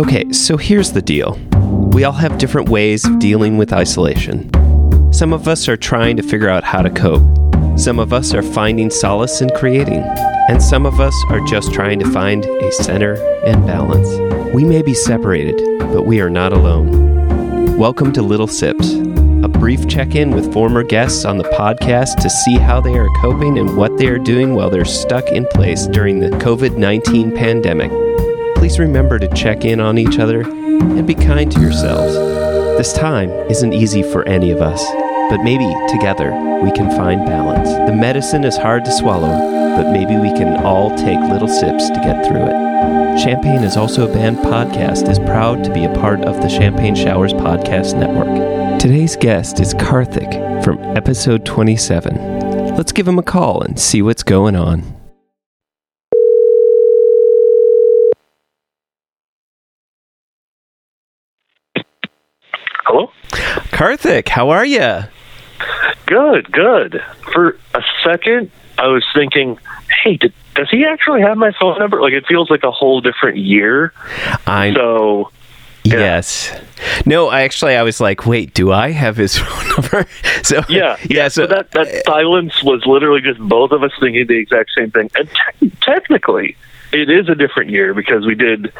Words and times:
Okay, 0.00 0.32
so 0.32 0.56
here's 0.56 0.92
the 0.92 1.02
deal 1.02 1.38
we 1.92 2.04
all 2.04 2.12
have 2.14 2.38
different 2.38 2.70
ways 2.70 3.04
of 3.04 3.18
dealing 3.18 3.58
with 3.58 3.70
isolation. 3.70 4.50
Some 5.12 5.34
of 5.34 5.46
us 5.46 5.68
are 5.68 5.76
trying 5.76 6.16
to 6.16 6.22
figure 6.22 6.48
out 6.48 6.64
how 6.64 6.80
to 6.80 6.88
cope, 6.88 7.20
some 7.78 7.98
of 7.98 8.10
us 8.10 8.32
are 8.32 8.40
finding 8.40 8.88
solace 8.88 9.42
in 9.42 9.50
creating, 9.50 10.02
and 10.48 10.62
some 10.62 10.86
of 10.86 11.00
us 11.00 11.12
are 11.28 11.40
just 11.40 11.74
trying 11.74 11.98
to 11.98 12.10
find 12.10 12.46
a 12.46 12.72
center 12.72 13.16
and 13.44 13.66
balance. 13.66 14.08
We 14.54 14.64
may 14.64 14.80
be 14.80 14.94
separated, 14.94 15.60
but 15.80 16.06
we 16.06 16.22
are 16.22 16.30
not 16.30 16.54
alone. 16.54 17.76
Welcome 17.76 18.10
to 18.14 18.22
Little 18.22 18.48
Sips, 18.48 18.94
a 18.94 19.48
brief 19.48 19.86
check 19.86 20.14
in 20.14 20.30
with 20.30 20.50
former 20.50 20.82
guests 20.82 21.26
on 21.26 21.36
the 21.36 21.44
podcast 21.44 22.22
to 22.22 22.30
see 22.30 22.56
how 22.56 22.80
they 22.80 22.96
are 22.96 23.08
coping 23.20 23.58
and 23.58 23.76
what 23.76 23.98
they 23.98 24.06
are 24.06 24.18
doing 24.18 24.54
while 24.54 24.70
they're 24.70 24.86
stuck 24.86 25.26
in 25.26 25.46
place 25.48 25.86
during 25.88 26.20
the 26.20 26.30
COVID 26.30 26.78
19 26.78 27.36
pandemic. 27.36 28.09
Please 28.60 28.78
remember 28.78 29.18
to 29.18 29.26
check 29.28 29.64
in 29.64 29.80
on 29.80 29.96
each 29.96 30.18
other 30.18 30.42
and 30.42 31.06
be 31.06 31.14
kind 31.14 31.50
to 31.50 31.60
yourselves. 31.62 32.12
This 32.76 32.92
time 32.92 33.30
isn't 33.50 33.72
easy 33.72 34.02
for 34.02 34.22
any 34.28 34.50
of 34.50 34.60
us, 34.60 34.84
but 35.30 35.42
maybe 35.42 35.64
together 35.88 36.30
we 36.62 36.70
can 36.72 36.90
find 36.90 37.24
balance. 37.24 37.70
The 37.90 37.96
medicine 37.96 38.44
is 38.44 38.58
hard 38.58 38.84
to 38.84 38.92
swallow, 38.92 39.30
but 39.78 39.90
maybe 39.90 40.18
we 40.18 40.28
can 40.38 40.62
all 40.62 40.90
take 40.90 41.18
little 41.32 41.48
sips 41.48 41.88
to 41.88 41.94
get 42.04 42.26
through 42.26 42.48
it. 42.48 43.18
Champagne 43.18 43.64
is 43.64 43.78
also 43.78 44.06
a 44.06 44.12
band 44.12 44.36
podcast 44.36 45.08
is 45.08 45.18
proud 45.20 45.64
to 45.64 45.72
be 45.72 45.84
a 45.84 45.94
part 45.94 46.20
of 46.26 46.42
the 46.42 46.50
Champagne 46.50 46.94
Showers 46.94 47.32
podcast 47.32 47.98
network. 47.98 48.78
Today's 48.78 49.16
guest 49.16 49.58
is 49.60 49.72
Karthik 49.72 50.62
from 50.62 50.78
episode 50.94 51.46
27. 51.46 52.76
Let's 52.76 52.92
give 52.92 53.08
him 53.08 53.18
a 53.18 53.22
call 53.22 53.62
and 53.62 53.80
see 53.80 54.02
what's 54.02 54.22
going 54.22 54.54
on. 54.54 54.99
Hello? 62.90 63.12
Karthik, 63.70 64.28
how 64.30 64.50
are 64.50 64.64
you? 64.64 65.04
Good, 66.06 66.50
good. 66.50 67.00
For 67.32 67.56
a 67.72 67.82
second, 68.02 68.50
I 68.78 68.88
was 68.88 69.04
thinking, 69.14 69.60
hey, 70.02 70.16
did, 70.16 70.32
does 70.56 70.68
he 70.70 70.84
actually 70.84 71.20
have 71.20 71.38
my 71.38 71.52
phone 71.52 71.78
number? 71.78 72.00
Like, 72.00 72.14
it 72.14 72.26
feels 72.26 72.50
like 72.50 72.64
a 72.64 72.72
whole 72.72 73.00
different 73.00 73.36
year. 73.36 73.92
I 74.44 74.74
So, 74.74 75.30
yeah. 75.84 75.98
Yes. 75.98 76.60
No, 77.06 77.28
I 77.28 77.42
actually 77.42 77.76
I 77.76 77.84
was 77.84 78.00
like, 78.00 78.26
wait, 78.26 78.54
do 78.54 78.72
I 78.72 78.90
have 78.90 79.16
his 79.16 79.38
phone 79.38 79.68
number? 79.68 80.08
So 80.42 80.62
yeah, 80.68 80.96
yeah. 81.08 81.28
So 81.28 81.46
that, 81.46 81.70
that 81.70 82.02
silence 82.04 82.60
was 82.64 82.84
literally 82.86 83.20
just 83.20 83.38
both 83.38 83.70
of 83.70 83.84
us 83.84 83.92
thinking 84.00 84.26
the 84.26 84.36
exact 84.36 84.70
same 84.76 84.90
thing. 84.90 85.08
And 85.14 85.30
te- 85.60 85.70
technically, 85.80 86.56
it 86.92 87.08
is 87.08 87.28
a 87.28 87.36
different 87.36 87.70
year 87.70 87.94
because 87.94 88.26
we 88.26 88.34
did 88.34 88.72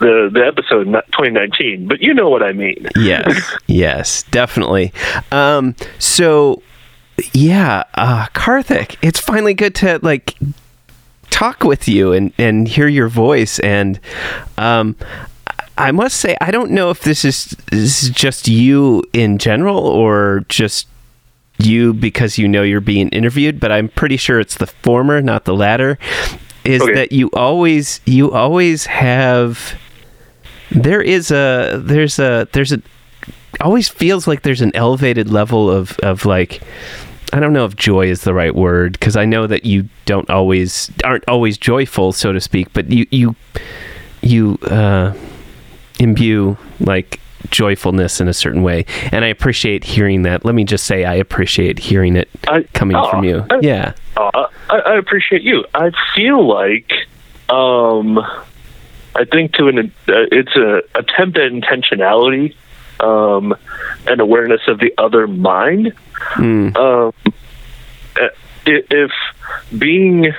the, 0.00 0.30
the 0.32 0.44
episode 0.46 0.86
in 0.86 0.92
2019, 0.94 1.86
but 1.88 2.00
you 2.00 2.12
know 2.12 2.28
what 2.28 2.42
I 2.42 2.52
mean. 2.52 2.88
yes, 2.96 3.56
yes, 3.66 4.22
definitely. 4.24 4.92
Um, 5.30 5.74
so 5.98 6.62
yeah, 7.32 7.84
uh, 7.94 8.26
Karthik, 8.34 8.96
it's 9.02 9.20
finally 9.20 9.54
good 9.54 9.74
to 9.76 9.98
like 10.02 10.36
talk 11.30 11.62
with 11.62 11.86
you 11.88 12.12
and 12.12 12.32
and 12.38 12.66
hear 12.66 12.88
your 12.88 13.08
voice 13.08 13.60
and 13.60 14.00
um 14.58 14.96
I 15.78 15.92
must 15.92 16.16
say 16.16 16.36
I 16.40 16.50
don't 16.50 16.72
know 16.72 16.90
if 16.90 17.02
this 17.02 17.24
is 17.24 17.56
this 17.70 18.02
is 18.02 18.10
just 18.10 18.48
you 18.48 19.04
in 19.12 19.38
general 19.38 19.78
or 19.78 20.44
just 20.48 20.88
you 21.58 21.94
because 21.94 22.36
you 22.36 22.48
know 22.48 22.62
you're 22.62 22.80
being 22.80 23.08
interviewed, 23.10 23.60
but 23.60 23.70
I'm 23.70 23.88
pretty 23.88 24.16
sure 24.16 24.40
it's 24.40 24.56
the 24.56 24.66
former, 24.66 25.20
not 25.22 25.44
the 25.44 25.54
latter. 25.54 25.98
Is 26.64 26.82
Okay. 26.82 26.94
that 26.94 27.12
you 27.12 27.30
always 27.32 28.00
you 28.04 28.32
always 28.32 28.86
have 28.86 29.78
there 30.70 31.02
is 31.02 31.30
a 31.30 31.80
there's 31.82 32.18
a 32.18 32.48
there's 32.52 32.72
a 32.72 32.80
always 33.60 33.88
feels 33.88 34.26
like 34.26 34.42
there's 34.42 34.60
an 34.60 34.74
elevated 34.74 35.30
level 35.30 35.70
of 35.70 35.98
of 36.00 36.24
like 36.24 36.62
I 37.32 37.40
don't 37.40 37.52
know 37.52 37.64
if 37.64 37.76
joy 37.76 38.06
is 38.06 38.22
the 38.22 38.34
right 38.34 38.54
word 38.54 38.92
because 38.92 39.16
I 39.16 39.24
know 39.24 39.46
that 39.46 39.64
you 39.64 39.88
don't 40.04 40.28
always 40.30 40.90
aren't 41.04 41.28
always 41.28 41.58
joyful 41.58 42.12
so 42.12 42.32
to 42.32 42.40
speak 42.40 42.72
but 42.72 42.90
you 42.90 43.06
you 43.10 43.36
you 44.22 44.58
uh 44.62 45.14
imbue 45.98 46.56
like 46.80 47.20
joyfulness 47.50 48.20
in 48.20 48.28
a 48.28 48.34
certain 48.34 48.62
way. 48.62 48.84
And 49.12 49.24
I 49.24 49.28
appreciate 49.28 49.84
hearing 49.84 50.22
that. 50.22 50.44
Let 50.44 50.54
me 50.54 50.64
just 50.64 50.84
say 50.84 51.04
I 51.04 51.14
appreciate 51.14 51.78
hearing 51.78 52.16
it 52.16 52.28
I, 52.48 52.62
coming 52.74 52.96
oh, 52.96 53.10
from 53.10 53.24
you. 53.24 53.46
I- 53.50 53.60
yeah. 53.62 53.92
Uh, 54.16 54.46
I, 54.68 54.78
I 54.78 54.98
appreciate 54.98 55.42
you. 55.42 55.64
I 55.74 55.90
feel 56.14 56.46
like 56.46 56.92
um, 57.48 58.18
I 59.14 59.24
think 59.24 59.54
to 59.54 59.68
an 59.68 59.78
uh, 59.78 60.12
it's 60.30 60.54
a 60.56 60.82
attempt 60.94 61.38
at 61.38 61.50
intentionality 61.50 62.54
um, 63.00 63.54
and 64.06 64.20
awareness 64.20 64.62
of 64.68 64.78
the 64.78 64.92
other 64.98 65.26
mind. 65.26 65.92
Mm. 66.34 66.76
Um, 66.76 67.14
uh, 68.16 68.28
if 68.66 69.10
being 69.76 70.32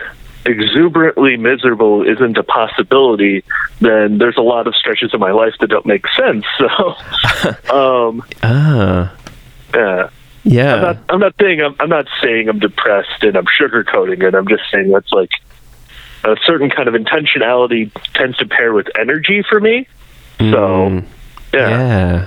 exuberantly 0.46 1.38
miserable 1.38 2.04
isn't 2.04 2.38
a 2.38 2.44
possibility, 2.44 3.44
then 3.80 4.18
there's 4.18 4.38
a 4.38 4.42
lot 4.42 4.68
of 4.68 4.76
stretches 4.76 5.14
of 5.14 5.20
my 5.20 5.32
life 5.32 5.54
that 5.60 5.68
don't 5.68 5.86
make 5.86 6.06
sense. 6.16 6.46
So, 6.58 7.48
um, 8.10 8.24
ah 8.44 9.14
yeah. 9.74 10.10
yeah 10.44 10.76
I'm 10.76 10.82
not. 10.82 10.98
I'm 11.10 11.20
not 11.20 11.36
saying. 11.40 11.62
I'm, 11.62 11.76
I'm 11.80 11.90
not 11.90 12.08
saying 12.22 12.50
I'm 12.50 12.60
depressed 12.60 13.24
and 13.24 13.36
I'm 13.36 13.46
sugarcoating 13.46 14.22
it. 14.24 14.36
I'm 14.36 14.48
just 14.48 14.64
saying 14.72 14.92
that's 14.92 15.12
like 15.12 15.32
a 16.24 16.36
certain 16.46 16.70
kind 16.70 16.88
of 16.88 16.94
intentionality 16.94 17.92
tends 18.14 18.38
to 18.38 18.46
pair 18.46 18.74
with 18.74 18.88
energy 19.00 19.44
for 19.48 19.60
me. 19.60 19.88
So 20.40 20.90
Mm. 20.90 21.06
yeah, 21.54 21.70
yeah 21.70 22.26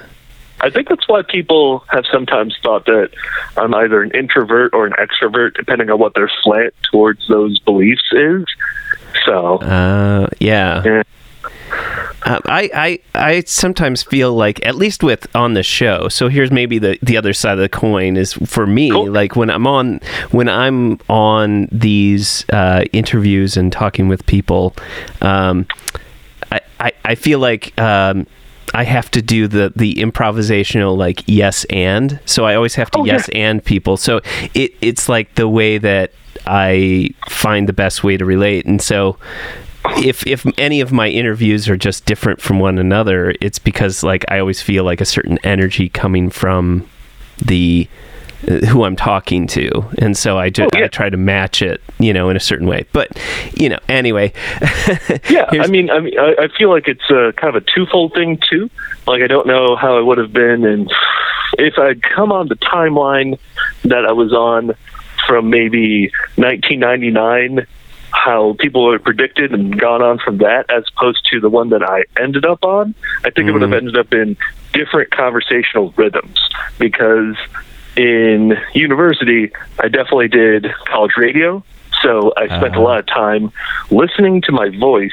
I 0.60 0.70
think 0.70 0.88
that's 0.88 1.06
why 1.08 1.22
people 1.22 1.84
have 1.88 2.04
sometimes 2.10 2.56
thought 2.62 2.86
that 2.86 3.10
I'm 3.56 3.74
either 3.74 4.02
an 4.02 4.12
introvert 4.12 4.72
or 4.72 4.86
an 4.86 4.92
extrovert, 4.92 5.54
depending 5.54 5.90
on 5.90 5.98
what 5.98 6.14
their 6.14 6.30
slant 6.42 6.72
towards 6.90 7.26
those 7.28 7.58
beliefs 7.58 8.04
is. 8.12 8.44
So 9.26 9.58
Uh, 9.58 10.28
yeah. 10.38 10.82
Yeah. 10.84 11.02
Uh, 12.26 12.40
I, 12.46 12.70
I 12.74 12.98
I 13.14 13.40
sometimes 13.42 14.02
feel 14.02 14.32
like 14.32 14.64
at 14.64 14.76
least 14.76 15.02
with 15.02 15.26
on 15.36 15.52
the 15.52 15.62
show. 15.62 16.08
So 16.08 16.28
here's 16.28 16.50
maybe 16.50 16.78
the 16.78 16.98
the 17.02 17.16
other 17.18 17.34
side 17.34 17.52
of 17.52 17.58
the 17.58 17.68
coin 17.68 18.16
is 18.16 18.32
for 18.32 18.66
me 18.66 18.90
Cool. 18.90 19.10
like 19.10 19.36
when 19.36 19.50
I'm 19.50 19.66
on 19.66 20.00
when 20.30 20.48
I'm 20.48 20.98
on 21.10 21.68
these 21.70 22.46
uh, 22.50 22.84
interviews 22.92 23.58
and 23.58 23.70
talking 23.70 24.08
with 24.08 24.24
people, 24.24 24.74
um, 25.20 25.66
I, 26.50 26.60
I 26.80 26.92
I 27.04 27.14
feel 27.14 27.38
like. 27.40 27.78
Um, 27.80 28.26
I 28.76 28.82
have 28.82 29.08
to 29.12 29.22
do 29.22 29.46
the 29.46 29.72
the 29.76 29.94
improvisational 29.96 30.96
like 30.96 31.22
yes 31.26 31.64
and 31.70 32.18
so 32.24 32.44
I 32.44 32.56
always 32.56 32.74
have 32.74 32.90
to 32.92 32.98
Oh, 33.00 33.04
yes 33.04 33.28
and 33.32 33.64
people 33.64 33.96
so 33.96 34.20
it 34.52 34.74
it's 34.80 35.08
like 35.08 35.32
the 35.36 35.48
way 35.48 35.78
that 35.78 36.10
I 36.44 37.10
find 37.28 37.68
the 37.68 37.72
best 37.72 38.02
way 38.02 38.16
to 38.16 38.24
relate 38.24 38.66
and 38.66 38.82
so 38.82 39.16
if 39.98 40.26
if 40.26 40.46
any 40.58 40.80
of 40.80 40.92
my 40.92 41.08
interviews 41.08 41.68
are 41.68 41.76
just 41.76 42.06
different 42.06 42.40
from 42.40 42.58
one 42.58 42.78
another, 42.78 43.34
it's 43.40 43.58
because 43.58 44.02
like 44.02 44.24
I 44.28 44.38
always 44.38 44.60
feel 44.60 44.84
like 44.84 45.00
a 45.00 45.04
certain 45.04 45.38
energy 45.44 45.88
coming 45.88 46.30
from 46.30 46.88
the 47.44 47.88
uh, 48.48 48.66
who 48.66 48.84
I'm 48.84 48.96
talking 48.96 49.46
to, 49.48 49.70
and 49.98 50.16
so 50.16 50.38
I 50.38 50.50
just 50.50 50.74
Oh, 50.74 50.78
yeah. 50.78 50.84
I 50.86 50.88
try 50.88 51.10
to 51.10 51.16
match 51.16 51.62
it, 51.62 51.80
you 51.98 52.12
know, 52.12 52.28
in 52.28 52.36
a 52.36 52.40
certain 52.40 52.66
way. 52.66 52.84
But 52.92 53.18
you 53.54 53.68
know, 53.68 53.78
anyway, 53.88 54.32
Yeah, 55.30 55.48
I 55.50 55.66
mean, 55.68 55.90
I 55.90 56.00
mean, 56.00 56.18
I, 56.18 56.34
I 56.44 56.48
feel 56.56 56.70
like 56.70 56.88
it's 56.88 57.08
a 57.10 57.32
kind 57.36 57.54
of 57.54 57.62
a 57.62 57.66
twofold 57.74 58.12
thing 58.14 58.38
too. 58.50 58.70
Like, 59.06 59.22
I 59.22 59.26
don't 59.26 59.46
know 59.46 59.76
how 59.76 59.98
it 59.98 60.04
would 60.04 60.18
have 60.18 60.32
been, 60.32 60.64
and 60.64 60.90
if 61.58 61.78
I'd 61.78 62.02
come 62.02 62.32
on 62.32 62.48
the 62.48 62.56
timeline 62.56 63.38
that 63.84 64.04
I 64.06 64.12
was 64.12 64.32
on 64.32 64.74
from 65.26 65.50
maybe 65.50 66.10
1999, 66.36 67.66
how 68.14 68.54
people 68.60 68.92
have 68.92 69.02
predicted 69.02 69.52
and 69.52 69.78
gone 69.78 70.00
on 70.00 70.18
from 70.18 70.38
that, 70.38 70.70
as 70.70 70.84
opposed 70.96 71.26
to 71.32 71.40
the 71.40 71.50
one 71.50 71.70
that 71.70 71.82
I 71.82 72.04
ended 72.20 72.46
up 72.46 72.64
on, 72.64 72.94
I 73.24 73.30
think 73.30 73.48
it 73.48 73.52
would 73.52 73.62
have 73.62 73.72
Mhm. 73.72 73.76
ended 73.78 73.96
up 73.98 74.14
in 74.14 74.36
different 74.72 75.10
conversational 75.10 75.92
rhythms 75.96 76.48
because 76.78 77.36
in 77.96 78.56
university, 78.72 79.50
I 79.80 79.88
definitely 79.88 80.28
did 80.28 80.72
college 80.86 81.16
radio. 81.16 81.62
So 82.02 82.32
I 82.36 82.46
spent 82.46 82.74
Uh-huh. 82.74 82.80
a 82.80 82.82
lot 82.82 82.98
of 83.00 83.06
time 83.06 83.52
listening 83.90 84.42
to 84.42 84.52
my 84.52 84.68
voice 84.68 85.12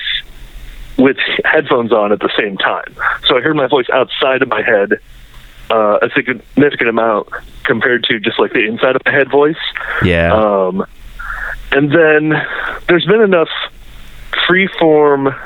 with 0.97 1.17
headphones 1.43 1.91
on 1.91 2.11
at 2.11 2.19
the 2.19 2.29
same 2.37 2.57
time. 2.57 2.93
So 3.27 3.37
I 3.37 3.41
heard 3.41 3.55
my 3.55 3.67
voice 3.67 3.89
outside 3.91 4.41
of 4.41 4.47
my 4.47 4.61
head 4.61 4.99
uh, 5.71 5.99
a 6.01 6.09
significant 6.09 6.89
amount 6.89 7.29
compared 7.63 8.03
to 8.03 8.19
just 8.19 8.37
like 8.39 8.51
the 8.51 8.65
inside 8.65 8.95
of 8.97 9.01
my 9.05 9.11
head 9.11 9.29
voice. 9.31 9.55
yeah, 10.03 10.33
Um, 10.33 10.85
and 11.71 11.91
then 11.91 12.33
there's 12.87 13.05
been 13.05 13.21
enough 13.21 13.49
freeform 14.47 15.37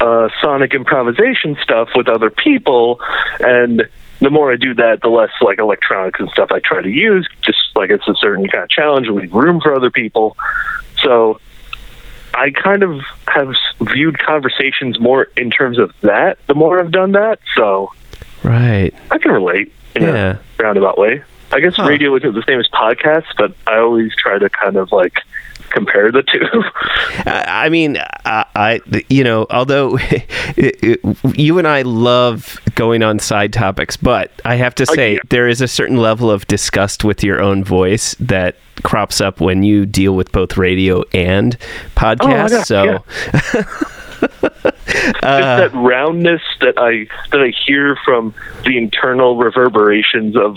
uh, 0.00 0.28
sonic 0.40 0.74
improvisation 0.74 1.56
stuff 1.62 1.88
with 1.94 2.08
other 2.08 2.30
people, 2.30 3.00
and 3.40 3.88
the 4.20 4.30
more 4.30 4.52
I 4.52 4.56
do 4.56 4.74
that, 4.74 5.00
the 5.02 5.08
less 5.08 5.30
like 5.40 5.58
electronics 5.58 6.20
and 6.20 6.28
stuff 6.30 6.50
I 6.50 6.60
try 6.60 6.82
to 6.82 6.88
use. 6.88 7.28
Just 7.42 7.58
like 7.74 7.90
it's 7.90 8.06
a 8.08 8.14
certain 8.14 8.48
kind 8.48 8.64
of 8.64 8.70
challenge, 8.70 9.08
leave 9.08 9.32
room 9.32 9.60
for 9.60 9.74
other 9.74 9.90
people. 9.90 10.36
So 11.02 11.40
I 12.34 12.50
kind 12.50 12.82
of 12.82 13.00
have 13.28 13.54
viewed 13.80 14.18
conversations 14.18 14.98
more 15.00 15.28
in 15.36 15.50
terms 15.50 15.78
of 15.78 15.92
that 16.00 16.38
the 16.46 16.54
more 16.54 16.80
I've 16.80 16.90
done 16.90 17.12
that. 17.12 17.40
So 17.54 17.92
right, 18.42 18.94
I 19.10 19.18
can 19.18 19.32
relate 19.32 19.72
in 19.94 20.02
yeah. 20.02 20.38
a 20.58 20.62
roundabout 20.62 20.98
way. 20.98 21.22
I 21.56 21.60
guess 21.60 21.76
Huh. 21.76 21.88
radio 21.88 22.14
isn't 22.16 22.34
the 22.34 22.42
same 22.46 22.60
as 22.60 22.68
podcasts, 22.68 23.34
but 23.38 23.54
I 23.66 23.78
always 23.78 24.14
try 24.14 24.38
to 24.38 24.50
kind 24.50 24.76
of 24.76 24.92
like 24.92 25.22
compare 25.70 26.12
the 26.12 26.22
two. 26.22 26.62
I 27.30 27.70
mean, 27.70 27.96
I, 28.26 28.44
I 28.54 28.80
you 29.08 29.24
know, 29.24 29.46
although 29.48 29.96
it, 30.00 30.26
it, 30.82 31.00
you 31.36 31.58
and 31.58 31.66
I 31.66 31.80
love 31.80 32.58
going 32.74 33.02
on 33.02 33.18
side 33.18 33.54
topics, 33.54 33.96
but 33.96 34.30
I 34.44 34.56
have 34.56 34.74
to 34.76 34.86
oh, 34.88 34.94
say 34.94 35.14
yeah. 35.14 35.20
there 35.30 35.48
is 35.48 35.62
a 35.62 35.68
certain 35.68 35.96
level 35.96 36.30
of 36.30 36.46
disgust 36.46 37.04
with 37.04 37.24
your 37.24 37.40
own 37.40 37.64
voice 37.64 38.14
that 38.20 38.56
crops 38.82 39.22
up 39.22 39.40
when 39.40 39.62
you 39.62 39.86
deal 39.86 40.14
with 40.14 40.32
both 40.32 40.58
radio 40.58 41.04
and 41.14 41.56
podcasts. 41.96 42.70
Oh, 42.70 42.84
yeah, 42.84 42.98
so. 42.98 43.04
It's 44.18 45.22
uh, 45.22 45.56
that 45.56 45.70
roundness 45.74 46.42
that 46.60 46.74
I 46.76 47.06
that 47.30 47.40
I 47.40 47.52
hear 47.66 47.96
from 48.04 48.34
the 48.64 48.76
internal 48.76 49.36
reverberations 49.36 50.36
of 50.36 50.56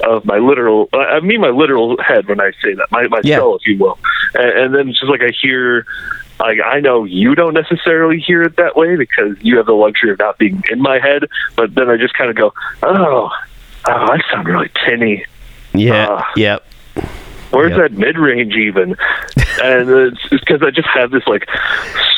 of 0.00 0.24
my 0.24 0.38
literal 0.38 0.88
I 0.92 0.96
I 0.96 1.20
mean 1.20 1.40
my 1.40 1.48
literal 1.50 1.96
head 2.02 2.26
when 2.28 2.40
I 2.40 2.52
say 2.62 2.74
that 2.74 2.90
my 2.90 3.06
my 3.08 3.20
Yeah. 3.24 3.36
skull 3.36 3.56
if 3.56 3.66
you 3.66 3.78
will 3.78 3.98
and, 4.34 4.50
and 4.58 4.74
then 4.74 4.88
it's 4.90 5.00
just 5.00 5.10
like 5.10 5.22
I 5.22 5.30
hear 5.30 5.86
like 6.38 6.58
I 6.64 6.80
know 6.80 7.04
you 7.04 7.34
don't 7.34 7.54
necessarily 7.54 8.20
hear 8.20 8.42
it 8.42 8.56
that 8.56 8.76
way 8.76 8.96
because 8.96 9.36
you 9.40 9.56
have 9.56 9.66
the 9.66 9.72
luxury 9.74 10.10
of 10.10 10.18
not 10.18 10.36
being 10.38 10.62
in 10.70 10.80
my 10.82 10.98
head 10.98 11.24
but 11.56 11.74
then 11.74 11.88
I 11.88 11.96
just 11.96 12.14
kind 12.14 12.28
of 12.30 12.36
go 12.36 12.52
oh 12.82 13.30
oh 13.30 13.30
I 13.86 14.20
sound 14.30 14.46
really 14.46 14.70
tinny 14.84 15.24
Yeah. 15.72 16.06
Ah. 16.10 16.32
yep. 16.36 16.64
Where's 17.50 17.70
Yep. 17.76 17.78
that 17.92 17.92
mid 17.98 18.18
range 18.18 18.54
even? 18.54 18.96
and 19.62 19.88
it's 19.88 20.28
because 20.28 20.62
I 20.62 20.70
just 20.70 20.88
have 20.88 21.10
this 21.10 21.26
like 21.26 21.48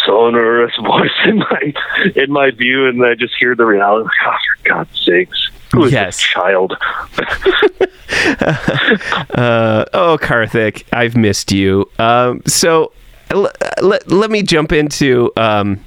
sonorous 0.06 0.72
voice 0.82 1.10
in 1.26 1.38
my 1.38 1.72
in 2.16 2.32
my 2.32 2.50
view, 2.50 2.86
and 2.88 3.04
I 3.04 3.14
just 3.14 3.34
hear 3.38 3.54
the 3.54 3.64
reality. 3.66 4.04
Like, 4.04 4.14
oh, 4.26 4.30
for 4.62 4.68
God's 4.68 5.00
sakes, 5.04 5.50
who 5.72 5.84
is 5.84 5.92
Yes. 5.92 6.16
this 6.16 6.22
child? 6.22 6.76
Uh, 9.30 9.84
oh, 9.92 10.18
Karthik, 10.20 10.84
I've 10.92 11.16
missed 11.16 11.52
you. 11.52 11.88
Um, 11.98 12.42
so 12.46 12.92
l- 13.30 13.50
let, 13.80 14.10
let 14.10 14.30
me 14.30 14.42
jump 14.42 14.72
into 14.72 15.30
um, 15.36 15.84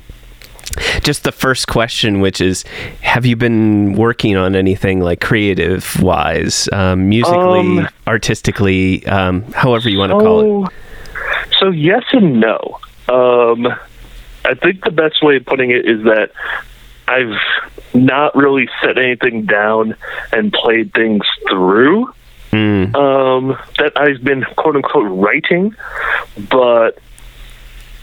just 1.02 1.24
the 1.24 1.32
first 1.32 1.68
question, 1.68 2.22
which 2.22 2.42
is 2.42 2.64
Have 3.02 3.26
you 3.26 3.36
been 3.36 3.94
working 3.94 4.38
on 4.38 4.56
anything 4.56 5.00
like 5.00 5.20
creative 5.22 6.02
wise, 6.02 6.70
um, 6.72 7.10
musically, 7.10 7.80
Um, 7.80 7.90
artistically, 8.08 9.06
um, 9.08 9.44
however 9.54 9.90
you 9.90 10.00
want 10.00 10.12
to 10.12 10.20
call 10.20 10.66
it? 10.66 10.72
So, 11.52 11.66
so 11.66 11.70
yes 11.70 12.04
and 12.12 12.40
no. 12.40 12.80
Um, 13.10 13.68
I 14.46 14.54
think 14.56 14.84
the 14.84 14.92
best 14.92 15.22
way 15.22 15.38
of 15.38 15.46
putting 15.46 15.72
it 15.72 15.86
is 15.86 16.04
that 16.04 16.32
I've 17.08 17.38
not 17.94 18.36
really 18.36 18.70
set 18.82 18.98
anything 18.98 19.46
down 19.46 19.96
and 20.32 20.52
played 20.54 20.94
things 20.94 21.24
through. 21.50 22.14
Mm, 22.52 22.94
um, 22.96 23.58
that 23.78 23.94
I've 23.96 24.24
been 24.24 24.44
quote 24.58 24.76
unquote 24.76 25.10
writing, 25.10 25.74
but 26.50 27.00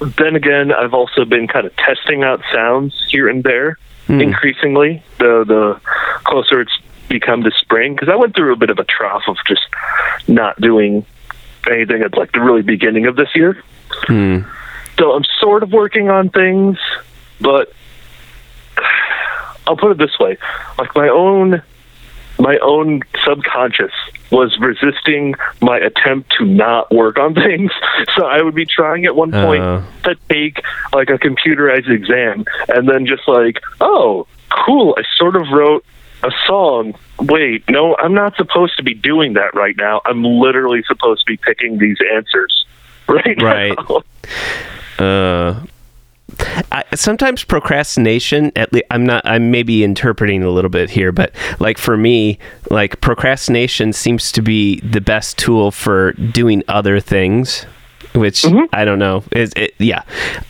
then 0.00 0.36
again, 0.36 0.72
I've 0.72 0.94
also 0.94 1.24
been 1.24 1.48
kind 1.48 1.66
of 1.66 1.74
testing 1.76 2.22
out 2.22 2.42
sounds 2.52 2.94
here 3.10 3.28
and 3.28 3.42
there. 3.42 3.78
Hmm. 4.06 4.20
Increasingly, 4.20 5.02
the 5.18 5.44
the 5.44 5.80
closer 6.24 6.60
it's 6.60 6.78
become 7.08 7.42
to 7.42 7.50
spring, 7.50 7.94
because 7.94 8.08
I 8.08 8.16
went 8.16 8.34
through 8.34 8.52
a 8.52 8.56
bit 8.56 8.70
of 8.70 8.78
a 8.78 8.84
trough 8.84 9.22
of 9.28 9.36
just 9.46 9.66
not 10.28 10.60
doing 10.60 11.04
anything 11.70 12.02
at 12.02 12.16
like 12.16 12.32
the 12.32 12.40
really 12.40 12.62
beginning 12.62 13.06
of 13.06 13.16
this 13.16 13.28
year. 13.34 13.62
mm, 14.06 14.46
So 14.98 15.12
I'm 15.12 15.24
sort 15.40 15.62
of 15.62 15.72
working 15.72 16.10
on 16.10 16.30
things, 16.30 16.78
but 17.40 17.72
I'll 19.66 19.76
put 19.76 19.90
it 19.92 19.98
this 19.98 20.18
way: 20.18 20.38
like 20.78 20.94
my 20.94 21.08
own, 21.08 21.62
my 22.38 22.58
own 22.62 23.02
subconscious 23.24 23.92
was 24.30 24.56
resisting 24.60 25.34
my 25.60 25.78
attempt 25.78 26.32
to 26.38 26.44
not 26.44 26.90
work 26.92 27.18
on 27.18 27.34
things. 27.46 27.70
So 28.16 28.26
I 28.26 28.42
would 28.42 28.54
be 28.54 28.66
trying 28.66 29.04
at 29.06 29.16
one 29.16 29.32
point 29.32 29.62
Oh. 29.62 29.84
to 30.04 30.16
take 30.28 30.60
like 30.92 31.10
a 31.10 31.18
computerized 31.18 31.88
exam, 31.90 32.44
and 32.68 32.88
then 32.88 33.06
just 33.06 33.26
like, 33.26 33.60
oh, 33.80 34.26
cool, 34.50 34.94
I 34.98 35.02
sort 35.16 35.36
of 35.36 35.48
wrote 35.52 35.84
a 36.22 36.30
song. 36.46 36.94
Wait, 37.20 37.64
no, 37.68 37.96
I'm 37.96 38.14
not 38.14 38.36
supposed 38.36 38.76
to 38.76 38.82
be 38.82 38.94
doing 38.94 39.34
that 39.34 39.54
right 39.54 39.76
now. 39.76 40.00
I'm 40.04 40.22
literally 40.24 40.82
supposed 40.86 41.26
to 41.26 41.32
be 41.32 41.36
picking 41.36 41.78
these 41.78 41.96
answers 42.14 42.66
right 43.08 43.40
Right. 43.42 43.76
now. 43.88 44.02
Uh, 44.98 45.62
I, 46.70 46.84
sometimes 46.94 47.42
procrastination 47.42 48.52
at 48.54 48.70
least 48.72 48.84
i'm 48.90 49.06
not 49.06 49.24
i'm 49.24 49.50
maybe 49.50 49.82
interpreting 49.82 50.42
a 50.42 50.50
little 50.50 50.68
bit 50.68 50.90
here 50.90 51.10
but 51.10 51.32
like 51.58 51.78
for 51.78 51.96
me 51.96 52.38
like 52.70 53.00
procrastination 53.00 53.94
seems 53.94 54.30
to 54.32 54.42
be 54.42 54.80
the 54.80 55.00
best 55.00 55.38
tool 55.38 55.70
for 55.70 56.12
doing 56.12 56.62
other 56.68 57.00
things 57.00 57.64
which 58.14 58.44
i 58.72 58.84
don't 58.84 58.98
know. 58.98 59.22
Is 59.32 59.52
it 59.56 59.74
yeah. 59.78 60.02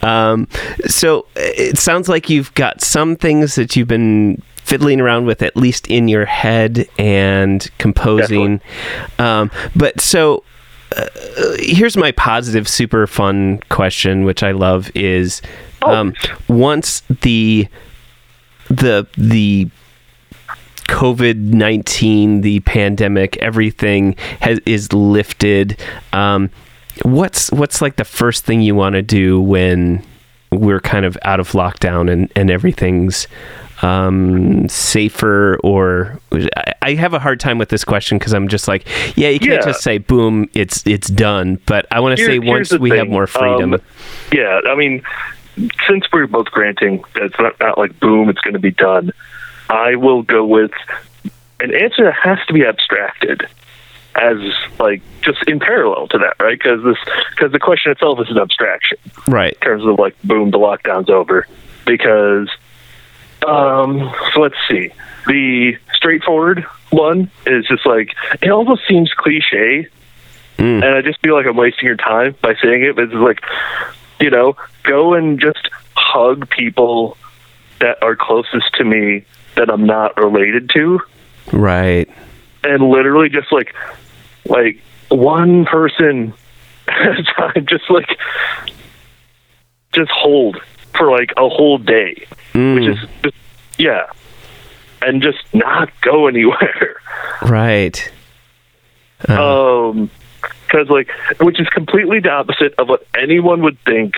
Um 0.02 0.48
so 0.86 1.26
it 1.36 1.78
sounds 1.78 2.08
like 2.08 2.30
you've 2.30 2.52
got 2.54 2.80
some 2.80 3.16
things 3.16 3.54
that 3.56 3.76
you've 3.76 3.88
been 3.88 4.42
fiddling 4.56 5.00
around 5.00 5.26
with 5.26 5.42
at 5.42 5.56
least 5.56 5.86
in 5.88 6.08
your 6.08 6.24
head 6.24 6.88
and 6.98 7.68
composing. 7.78 8.60
Um 9.18 9.50
but 9.74 10.00
so 10.00 10.44
here's 11.58 11.96
my 11.96 12.12
positive, 12.12 12.68
super 12.68 13.06
fun 13.06 13.60
question, 13.68 14.24
which 14.24 14.42
I 14.42 14.52
love 14.52 14.90
is 14.94 15.42
Oh. 15.82 15.94
um, 15.94 16.14
once 16.48 17.02
the 17.22 17.68
the 18.68 19.06
the 19.16 19.68
COVID 20.88 21.36
nineteen, 21.36 22.40
the 22.40 22.60
pandemic, 22.60 23.36
everything 23.36 24.16
has 24.40 24.58
is 24.66 24.92
lifted. 24.92 25.80
Um, 26.12 26.50
what's 27.02 27.52
what's 27.52 27.80
like 27.80 27.96
the 27.96 28.04
first 28.04 28.44
thing 28.44 28.60
you 28.60 28.74
want 28.74 28.94
to 28.94 29.02
do 29.02 29.40
when 29.40 30.04
we're 30.50 30.80
kind 30.80 31.04
of 31.04 31.16
out 31.22 31.38
of 31.38 31.52
lockdown 31.52 32.10
and 32.10 32.32
and 32.34 32.50
everything's 32.50 33.28
um 33.82 34.68
safer 34.68 35.58
or 35.62 36.18
I, 36.82 36.94
have 36.94 37.14
a 37.14 37.18
hard 37.18 37.38
time 37.38 37.58
with 37.58 37.68
this 37.68 37.84
question 37.84 38.18
because 38.18 38.32
i'm 38.32 38.48
just 38.48 38.66
like 38.66 38.86
yeah 39.16 39.28
you 39.28 39.38
can't 39.38 39.52
Yeah. 39.60 39.66
just 39.66 39.82
say 39.82 39.98
boom 39.98 40.48
it's 40.54 40.84
it's 40.86 41.08
done 41.08 41.60
but 41.66 41.86
i 41.92 42.00
want 42.00 42.18
to 42.18 42.24
say 42.24 42.38
once 42.38 42.76
we 42.76 42.90
have 42.90 43.08
more 43.08 43.26
freedom 43.26 43.74
Um, 43.74 43.80
yeah, 44.32 44.60
I 44.66 44.74
mean, 44.74 45.02
since 45.88 46.04
we're 46.12 46.26
both 46.26 46.46
granting 46.46 47.02
that 47.14 47.22
it's 47.24 47.38
not, 47.38 47.58
not 47.60 47.78
like 47.78 47.98
boom, 48.00 48.28
it's 48.28 48.40
going 48.40 48.54
to 48.54 48.60
be 48.60 48.70
done, 48.70 49.12
I 49.70 49.96
will 49.96 50.22
go 50.22 50.44
with 50.44 50.70
an 51.60 51.74
answer 51.74 52.04
that 52.04 52.14
has 52.14 52.38
to 52.46 52.52
be 52.52 52.64
abstracted 52.64 53.46
as 54.14 54.36
like 54.78 55.02
just 55.22 55.42
in 55.48 55.58
parallel 55.60 56.08
to 56.08 56.18
that, 56.18 56.36
right? 56.42 56.58
Because 56.58 56.82
this 56.84 56.96
because 57.30 57.52
the 57.52 57.58
question 57.58 57.92
itself 57.92 58.20
is 58.20 58.30
an 58.30 58.38
abstraction 58.38 58.98
right 59.26 59.52
in 59.54 59.60
terms 59.60 59.84
of 59.84 59.98
like 59.98 60.14
boom, 60.24 60.50
the 60.50 60.58
lockdown's 60.58 61.10
over. 61.10 61.46
Because 61.86 62.48
um, 63.46 64.12
so 64.34 64.40
let's 64.40 64.56
see, 64.68 64.90
the 65.26 65.76
straightforward 65.94 66.64
one 66.90 67.30
is 67.46 67.66
just 67.66 67.84
like 67.84 68.14
it 68.40 68.50
almost 68.50 68.82
seems 68.88 69.12
cliche 69.12 69.88
Mm. 70.58 70.84
and 70.84 70.94
I 70.96 71.02
just 71.02 71.20
feel 71.20 71.36
like 71.36 71.46
I'm 71.46 71.56
wasting 71.56 71.86
your 71.86 71.96
time 71.96 72.34
by 72.42 72.54
saying 72.60 72.82
it. 72.82 72.96
But 72.96 73.04
it's 73.04 73.14
like, 73.14 73.42
you 74.18 74.28
know, 74.28 74.56
go 74.82 75.14
and 75.14 75.40
just 75.40 75.70
hug 75.96 76.50
people 76.50 77.16
that 77.78 78.02
are 78.02 78.16
closest 78.16 78.74
to 78.74 78.84
me 78.84 79.24
that 79.54 79.70
I'm 79.70 79.86
not 79.86 80.16
related 80.16 80.68
to, 80.70 81.00
right 81.52 82.08
and 82.64 82.82
literally 82.90 83.28
just 83.28 83.52
like, 83.52 83.72
like 84.46 84.80
one 85.10 85.64
person 85.64 86.34
at 86.88 87.20
a 87.20 87.22
time, 87.22 87.66
just 87.66 87.88
like, 87.88 88.08
just 89.92 90.10
hold 90.10 90.60
for 90.98 91.10
like 91.10 91.32
a 91.36 91.48
whole 91.48 91.78
day, 91.78 92.26
Mm, 92.54 92.74
which 92.74 92.96
is 92.98 93.08
just, 93.22 93.36
yeah, 93.78 94.06
and 95.00 95.22
just 95.22 95.38
not 95.54 95.90
go 96.00 96.26
anywhere. 96.32 96.96
right. 97.42 98.10
Uh, 99.28 99.88
um 99.90 100.10
because 100.66 100.88
like 100.88 101.10
which 101.40 101.58
is 101.60 101.68
completely 101.70 102.20
the 102.20 102.30
opposite 102.30 102.72
of 102.78 102.88
what 102.88 103.04
anyone 103.16 103.62
would 103.62 103.76
think 103.80 104.14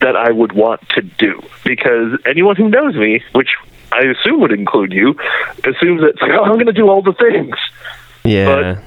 that 0.00 0.14
i 0.14 0.30
would 0.30 0.52
want 0.52 0.80
to 0.90 1.02
do. 1.02 1.42
Because 1.64 2.18
anyone 2.26 2.54
who 2.56 2.68
knows 2.68 2.94
me 2.94 3.22
which 3.32 3.48
i 3.90 4.00
assume 4.02 4.40
would 4.40 4.52
include 4.52 4.92
you 4.92 5.16
assumes 5.64 6.02
that 6.02 6.14
like 6.20 6.30
oh 6.32 6.44
i'm 6.44 6.54
going 6.54 6.66
to 6.66 6.72
do 6.72 6.88
all 6.88 7.02
the 7.02 7.14
things. 7.14 7.56
Yeah. 8.24 8.80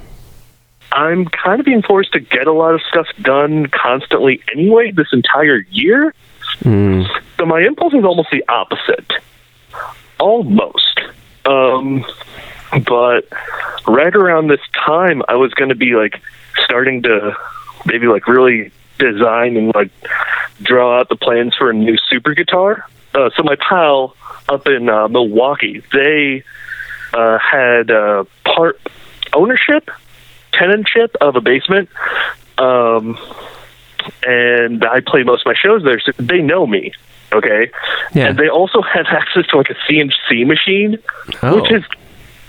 I'm 0.94 1.26
kind 1.26 1.60
of 1.60 1.66
being 1.66 1.82
forced 1.82 2.12
to 2.14 2.20
get 2.22 2.48
a 2.48 2.52
lot 2.54 2.74
of 2.74 2.82
stuff 2.90 3.08
done 3.22 3.68
constantly 3.68 4.42
anyway 4.54 4.92
this 4.92 5.08
entire 5.12 5.58
year 5.70 6.14
Mm, 6.60 7.08
so 7.38 7.46
my 7.46 7.62
impulse 7.62 7.93
is 7.93 8.03
almost 8.03 8.29
the 8.31 8.43
opposite. 8.48 9.12
Almost. 10.20 11.01
Um, 11.46 12.05
but 12.88 13.27
right 13.88 14.15
around 14.15 14.48
this 14.48 14.62
time, 14.74 15.24
I 15.27 15.36
was 15.36 15.53
going 15.53 15.70
to 15.70 15.75
be 15.75 15.96
like 15.96 16.22
starting 16.63 17.01
to 17.03 17.36
maybe 17.86 18.08
like 18.08 18.27
really 18.27 18.72
design 18.98 19.58
and 19.58 19.74
like 19.74 19.91
draw 20.62 21.00
out 21.00 21.10
the 21.10 21.15
plans 21.15 21.55
for 21.55 21.70
a 21.70 21.74
new 21.74 21.98
super 22.10 22.34
guitar. 22.34 22.86
Uh, 23.13 23.29
so 23.36 23.43
my 23.43 23.55
pal 23.55 24.15
up 24.48 24.67
in 24.67 24.88
uh, 24.88 25.08
Milwaukee, 25.08 25.84
they 25.91 26.43
uh, 27.13 27.39
had 27.39 27.91
uh, 27.91 28.24
part 28.46 28.79
ownership, 29.34 29.89
tenantship 30.53 31.15
of 31.20 31.36
a 31.36 31.41
basement. 31.41 31.89
Um, 32.58 33.17
and 34.25 34.84
I 34.86 35.00
play 35.01 35.24
most 35.24 35.41
of 35.41 35.46
my 35.48 35.53
shows 35.55 35.84
there, 35.84 36.00
so 36.00 36.12
they 36.17 36.41
know 36.41 36.65
me. 36.67 36.91
Okay, 37.34 37.72
Yeah. 38.13 38.27
and 38.27 38.38
they 38.38 38.50
also 38.50 38.81
have 38.81 39.05
access 39.10 39.48
to 39.48 39.58
like 39.58 39.70
a 39.70 39.75
CNC 39.88 40.46
machine, 40.46 40.98
Oh. 41.41 41.62
which 41.62 41.72
is 41.72 41.84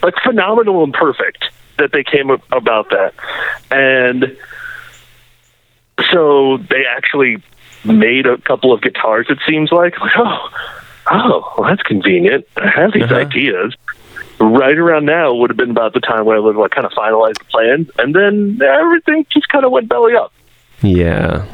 like 0.01 0.15
phenomenal 0.23 0.83
and 0.83 0.93
perfect 0.93 1.45
that 1.77 1.91
they 1.93 2.03
came 2.03 2.29
up 2.29 2.41
about 2.51 2.89
that. 2.89 3.13
And 3.71 4.37
so 6.11 6.57
they 6.57 6.83
actually 6.85 7.37
made 7.85 8.25
a 8.25 8.37
couple 8.39 8.73
of 8.73 8.81
guitars. 8.81 9.27
It 9.29 9.39
seems 9.47 9.71
like, 9.71 9.99
like 9.99 10.11
oh, 10.17 10.49
oh, 11.11 11.53
well, 11.57 11.69
that's 11.69 11.83
convenient. 11.83 12.45
I 12.57 12.67
have 12.69 12.93
these 12.93 13.03
Uh-huh. 13.03 13.15
ideas. 13.15 13.75
Right 14.39 14.77
around 14.77 15.05
now 15.05 15.33
would 15.33 15.49
have 15.49 15.57
been 15.57 15.71
about 15.71 15.93
the 15.93 15.99
time 15.99 16.25
when 16.25 16.35
I 16.35 16.39
would 16.39 16.55
like 16.55 16.71
kind 16.71 16.85
of 16.85 16.91
finalize 16.91 17.37
the 17.37 17.45
plans, 17.45 17.89
and 17.99 18.13
then 18.13 18.59
everything 18.61 19.25
just 19.31 19.47
kind 19.47 19.63
of 19.63 19.71
went 19.71 19.87
belly 19.87 20.15
up. 20.15 20.33
Yeah. 20.81 21.45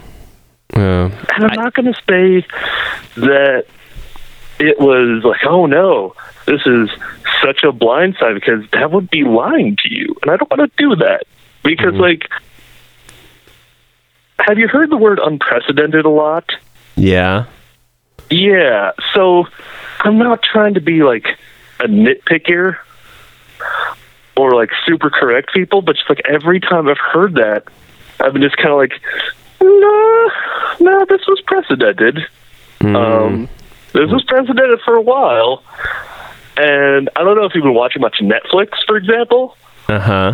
Uh, 0.73 1.09
And 1.35 1.45
I'm 1.45 1.53
not 1.55 1.73
going 1.73 1.91
to 1.91 1.99
say 2.07 2.47
that 3.15 3.65
it 4.59 4.79
was 4.79 5.23
like, 5.23 5.41
oh 5.45 5.65
no, 5.65 6.15
this 6.45 6.61
is 6.65 6.89
such 7.43 7.63
a 7.63 7.71
blindside 7.71 8.35
because 8.35 8.69
that 8.71 8.91
would 8.91 9.09
be 9.09 9.23
lying 9.23 9.77
to 9.77 9.93
you, 9.93 10.15
and 10.21 10.31
I 10.31 10.37
don't 10.37 10.49
want 10.49 10.71
to 10.71 10.77
do 10.77 10.95
that 10.97 11.23
because, 11.63 11.93
like, 11.93 12.29
have 14.39 14.57
you 14.57 14.67
heard 14.67 14.89
the 14.89 14.97
word 14.97 15.19
unprecedented 15.19 16.05
a 16.05 16.09
lot? 16.09 16.49
yeah. 16.95 17.45
Yeah, 18.31 18.91
so 19.15 19.47
I'm 20.01 20.19
not 20.19 20.43
trying 20.43 20.75
to 20.75 20.81
be 20.81 21.01
like 21.01 21.25
a 21.79 21.85
nitpicker 21.85 22.77
or 24.37 24.51
like 24.53 24.69
super 24.85 25.09
correct 25.09 25.51
people, 25.51 25.81
but 25.81 25.95
just 25.95 26.07
like 26.09 26.21
every 26.29 26.59
time 26.59 26.87
I've 26.87 26.99
heard 26.99 27.35
that, 27.35 27.63
I've 28.19 28.33
been 28.33 28.41
just 28.41 28.57
kind 28.57 28.69
of 28.69 28.77
like, 28.77 28.93
no, 29.61 30.31
no, 30.79 31.05
this 31.09 31.21
was 31.27 31.41
precedented. 31.45 32.19
Um, 32.81 33.49
this 33.93 34.09
was 34.09 34.23
precedented 34.27 34.79
for 34.85 34.95
a 34.95 35.01
while, 35.01 35.63
and 36.57 37.09
I 37.15 37.23
don't 37.23 37.35
know 37.35 37.45
if 37.45 37.53
you've 37.55 37.63
been 37.63 37.73
watching 37.73 38.01
much 38.01 38.17
Netflix, 38.21 38.69
for 38.87 38.95
example, 38.97 39.57
Uh 39.87 39.99
huh. 39.99 40.33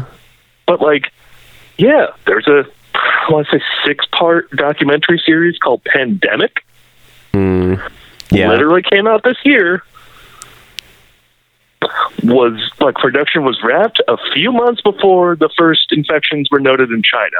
but 0.67 0.81
like, 0.81 1.11
yeah, 1.77 2.07
there's 2.27 2.47
a 2.47 2.65
I 2.93 3.31
want 3.31 3.47
to 3.49 3.57
say 3.59 3.63
six 3.85 4.05
part 4.11 4.51
documentary 4.51 5.21
series 5.25 5.57
called 5.57 5.83
Pandemic 5.83 6.63
Yeah. 7.33 8.49
literally 8.49 8.83
came 8.83 9.07
out 9.07 9.23
this 9.23 9.37
year 9.43 9.83
was 12.23 12.71
like 12.79 12.95
production 12.95 13.43
was 13.43 13.59
wrapped 13.63 14.01
a 14.07 14.17
few 14.33 14.51
months 14.51 14.81
before 14.81 15.35
the 15.35 15.49
first 15.57 15.91
infections 15.91 16.49
were 16.51 16.59
noted 16.59 16.89
in 16.91 17.03
China. 17.03 17.37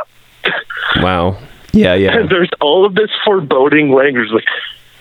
Wow. 0.98 1.38
Yeah. 1.74 1.94
Yeah. 1.96 2.18
And 2.18 2.30
there's 2.32 2.50
all 2.62 2.86
of 2.86 2.96
this 2.96 3.10
foreboding 3.24 3.92
language 3.92 4.30
like 4.32 4.46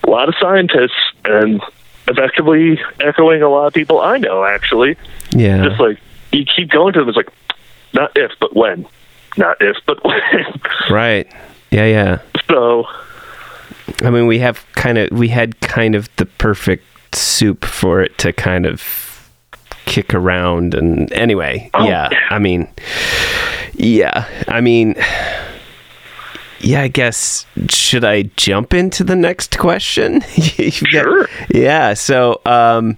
a 0.03 0.11
lot 0.11 0.29
of 0.29 0.35
scientists 0.41 0.93
and 1.25 1.61
effectively 2.09 2.81
echoing 3.01 3.43
a 3.43 3.49
lot 3.49 3.67
of 3.67 3.73
people 3.75 4.01
I 4.01 4.19
know 4.19 4.45
actually. 4.45 4.97
Yeah. 5.31 5.69
Just 5.69 5.81
like 5.81 5.99
you 6.33 6.45
keep 6.45 6.71
going 6.71 6.93
to 6.95 7.01
them 7.01 7.09
it's 7.09 7.17
like 7.17 7.29
not 7.93 8.13
if 8.17 8.33
but 8.41 8.55
when. 8.57 8.87
Not 9.37 9.57
if 9.61 9.77
but 9.87 10.03
when. 10.05 10.21
Right. 10.91 11.31
Yeah. 11.71 11.87
Yeah. 11.87 12.19
so 12.49 12.87
I 14.03 14.11
mean, 14.11 14.27
we 14.27 14.39
have 14.41 14.65
kind 14.73 14.99
of 14.99 15.11
we 15.11 15.29
had 15.29 15.61
kind 15.61 15.95
of 15.95 16.09
the 16.17 16.27
perfect 16.27 16.85
soup 17.15 17.65
for 17.65 18.01
it 18.03 18.17
to 18.19 18.33
kind 18.33 18.67
of 18.67 19.31
kick 19.85 20.15
around 20.15 20.75
and 20.75 21.13
anyway, 21.13 21.71
Oh, 21.75 21.85
yeah. 21.87 22.09
yeah. 22.11 22.19
I 22.31 22.39
mean, 22.39 22.67
yeah. 23.75 24.27
I 24.49 24.61
mean, 24.61 24.95
yeah. 26.65 26.83
I 26.83 26.89
guess 26.89 27.47
should 27.69 28.05
I 28.05 28.23
jump 28.37 28.75
into 28.75 29.05
the 29.05 29.17
next 29.17 29.59
question? 29.59 30.23
Sure. 30.71 31.29
yeah. 31.51 31.95
So, 31.95 32.41
um, 32.47 32.97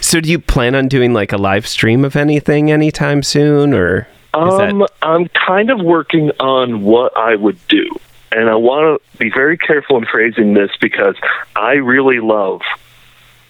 so 0.00 0.20
do 0.20 0.30
you 0.30 0.38
plan 0.38 0.74
on 0.74 0.88
doing 0.88 1.12
like 1.12 1.32
a 1.32 1.36
live 1.36 1.66
stream 1.66 2.04
of 2.04 2.16
anything 2.16 2.70
anytime 2.70 3.22
soon, 3.22 3.74
or 3.74 4.06
is 4.34 4.56
that 4.58 4.70
Um, 4.70 4.86
I'm 5.02 5.28
kind 5.28 5.70
of 5.70 5.80
working 5.80 6.30
on 6.38 6.82
what 6.82 7.16
I 7.16 7.34
would 7.34 7.58
do. 7.68 7.88
And 8.32 8.48
I 8.48 8.54
want 8.54 9.02
to 9.12 9.18
be 9.18 9.30
very 9.30 9.58
careful 9.58 9.96
in 9.96 10.06
phrasing 10.06 10.54
this 10.54 10.70
because 10.80 11.16
I 11.56 11.72
really 11.74 12.20
love 12.20 12.62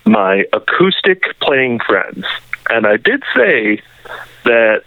my 0.06 0.46
acoustic 0.52 1.38
playing 1.40 1.80
friends. 1.80 2.24
And 2.70 2.86
I 2.86 2.96
did 2.96 3.22
say 3.34 3.82
that, 4.44 4.82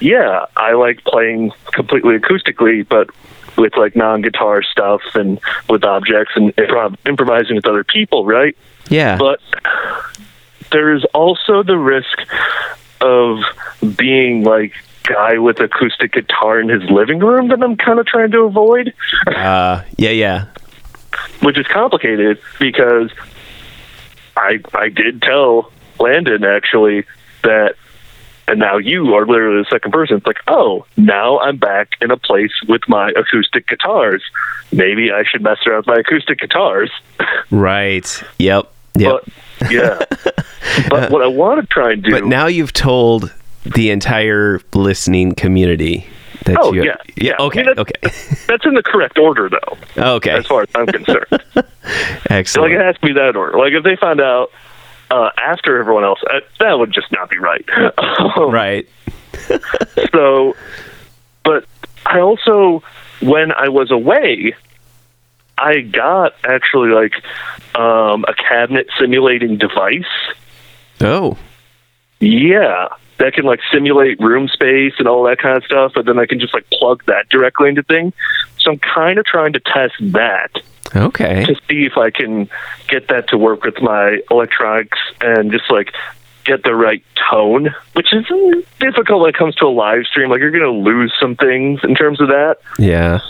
yeah, 0.00 0.46
I 0.56 0.72
like 0.74 1.02
playing 1.04 1.52
completely 1.72 2.18
acoustically, 2.18 2.86
but 2.88 3.10
with 3.56 3.76
like 3.76 3.94
non 3.96 4.22
guitar 4.22 4.62
stuff 4.62 5.02
and 5.14 5.40
with 5.68 5.84
objects 5.84 6.32
and 6.36 6.54
improv- 6.56 6.96
improvising 7.06 7.56
with 7.56 7.66
other 7.66 7.84
people, 7.84 8.24
right? 8.24 8.56
yeah? 8.88 9.16
but 9.16 9.40
there 10.70 10.94
is 10.94 11.04
also 11.14 11.62
the 11.62 11.76
risk 11.76 12.18
of 13.00 13.38
being 13.96 14.44
like 14.44 14.72
guy 15.04 15.38
with 15.38 15.60
acoustic 15.60 16.12
guitar 16.12 16.60
in 16.60 16.68
his 16.68 16.88
living 16.88 17.18
room 17.18 17.48
that 17.48 17.62
I'm 17.62 17.76
kind 17.76 17.98
of 17.98 18.06
trying 18.06 18.30
to 18.30 18.40
avoid, 18.42 18.94
uh, 19.26 19.82
yeah. 19.96 20.10
Yeah. 20.10 20.46
which 21.40 21.58
is 21.58 21.66
complicated 21.66 22.40
because 22.60 23.10
I 24.36 24.60
I 24.74 24.88
did 24.88 25.20
tell 25.22 25.72
Landon 25.98 26.44
actually 26.44 27.04
that 27.42 27.74
and 28.48 28.58
now 28.58 28.76
you 28.76 29.14
are 29.14 29.26
literally 29.26 29.62
the 29.62 29.70
second 29.70 29.92
person. 29.92 30.16
It's 30.16 30.26
like, 30.26 30.40
oh, 30.48 30.84
now 30.96 31.38
I'm 31.40 31.56
back 31.56 31.90
in 32.00 32.10
a 32.10 32.16
place 32.16 32.52
with 32.68 32.82
my 32.88 33.10
acoustic 33.16 33.68
guitars. 33.68 34.22
Maybe 34.72 35.12
I 35.12 35.22
should 35.24 35.42
mess 35.42 35.58
around 35.66 35.78
with 35.78 35.86
my 35.86 35.96
acoustic 36.00 36.40
guitars. 36.40 36.90
Right. 37.50 38.22
Yep. 38.38 38.72
Yep. 38.96 39.22
But 39.60 39.70
yeah. 39.70 39.98
but 40.90 41.10
what 41.10 41.22
I 41.22 41.26
want 41.26 41.60
to 41.60 41.66
try 41.66 41.92
and 41.92 42.02
do 42.02 42.10
But 42.10 42.24
now 42.26 42.46
you've 42.46 42.72
told 42.72 43.32
the 43.64 43.90
entire 43.90 44.60
listening 44.74 45.34
community 45.34 46.06
that 46.44 46.56
Oh, 46.58 46.72
you 46.72 46.84
yeah, 46.84 46.96
yeah. 47.16 47.36
Okay, 47.38 47.60
I 47.60 47.64
mean, 47.64 47.74
that- 47.76 47.80
okay. 47.80 48.00
That's 48.48 48.66
in 48.66 48.74
the 48.74 48.82
correct 48.84 49.18
order, 49.18 49.48
though, 49.48 50.16
okay. 50.16 50.30
as 50.32 50.46
far 50.46 50.62
as 50.62 50.68
I'm 50.74 50.86
concerned. 50.86 51.26
like, 51.54 51.66
Excellent. 52.30 52.72
it 52.72 52.80
has 52.80 52.96
to 52.96 53.00
be 53.06 53.12
that 53.12 53.36
order. 53.36 53.56
Like, 53.56 53.72
if 53.72 53.84
they 53.84 53.96
find 53.96 54.20
out 54.20 54.50
uh, 55.12 55.30
after 55.36 55.78
everyone 55.78 56.04
else, 56.04 56.20
uh, 56.32 56.40
that 56.58 56.78
would 56.78 56.90
just 56.92 57.12
not 57.12 57.28
be 57.28 57.38
right. 57.38 57.64
Um, 57.98 58.50
right. 58.50 58.88
So, 60.12 60.56
but 61.44 61.64
I 62.06 62.20
also, 62.20 62.82
when 63.20 63.52
I 63.52 63.68
was 63.68 63.90
away, 63.90 64.54
I 65.58 65.80
got 65.80 66.34
actually 66.44 66.90
like 66.90 67.14
um, 67.74 68.24
a 68.28 68.34
cabinet 68.34 68.88
simulating 68.98 69.58
device. 69.58 70.04
Oh. 71.00 71.36
Yeah, 72.20 72.88
that 73.18 73.34
can 73.34 73.44
like 73.44 73.60
simulate 73.72 74.20
room 74.20 74.48
space 74.48 74.94
and 74.98 75.08
all 75.08 75.24
that 75.24 75.38
kind 75.38 75.56
of 75.56 75.64
stuff, 75.64 75.92
but 75.94 76.06
then 76.06 76.18
I 76.18 76.26
can 76.26 76.40
just 76.40 76.54
like 76.54 76.68
plug 76.70 77.04
that 77.06 77.28
directly 77.28 77.68
into 77.68 77.82
thing. 77.82 78.12
So 78.58 78.72
I'm 78.72 78.78
kind 78.78 79.18
of 79.18 79.24
trying 79.24 79.52
to 79.54 79.60
test 79.60 79.94
that 80.12 80.62
Okay. 80.94 81.44
to 81.44 81.54
see 81.68 81.84
if 81.84 81.96
I 81.96 82.10
can 82.10 82.48
get 82.88 83.08
that 83.08 83.28
to 83.28 83.38
work 83.38 83.64
with 83.64 83.80
my 83.80 84.20
electronics 84.30 84.98
and 85.20 85.50
just 85.50 85.70
like 85.70 85.92
get 86.44 86.64
the 86.64 86.74
right 86.74 87.02
tone, 87.30 87.74
which 87.92 88.12
is 88.12 88.24
difficult 88.80 89.20
when 89.20 89.30
it 89.30 89.36
comes 89.36 89.54
to 89.56 89.66
a 89.66 89.68
live 89.68 90.04
stream. 90.06 90.28
Like 90.30 90.40
you're 90.40 90.50
going 90.50 90.62
to 90.64 90.70
lose 90.70 91.12
some 91.20 91.36
things 91.36 91.80
in 91.84 91.94
terms 91.94 92.20
of 92.20 92.28
that, 92.28 92.56
Yeah. 92.78 93.20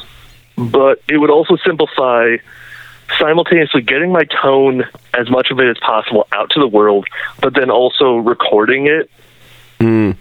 but 0.56 1.02
it 1.08 1.18
would 1.18 1.30
also 1.30 1.56
simplify 1.56 2.36
simultaneously 3.18 3.82
getting 3.82 4.10
my 4.10 4.24
tone 4.24 4.84
as 5.12 5.28
much 5.28 5.50
of 5.50 5.60
it 5.60 5.68
as 5.68 5.76
possible 5.78 6.26
out 6.32 6.50
to 6.50 6.60
the 6.60 6.68
world, 6.68 7.06
but 7.40 7.54
then 7.54 7.70
also 7.70 8.16
recording 8.16 8.86
it 8.86 9.10
hmm. 9.78 10.12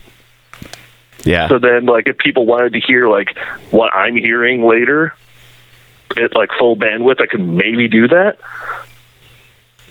Yeah. 1.24 1.48
So 1.50 1.60
then, 1.60 1.86
like, 1.86 2.08
if 2.08 2.18
people 2.18 2.48
wanted 2.48 2.74
to 2.74 2.80
hear 2.80 3.08
like 3.08 3.38
what 3.70 3.94
I'm 3.96 4.16
hearing 4.16 4.66
later 4.66 5.14
at 6.18 6.36
like 6.36 6.50
full 6.58 6.76
bandwidth, 6.76 7.22
I 7.22 7.28
could 7.28 7.42
maybe 7.46 7.88
do 7.88 8.08
that. 8.08 8.38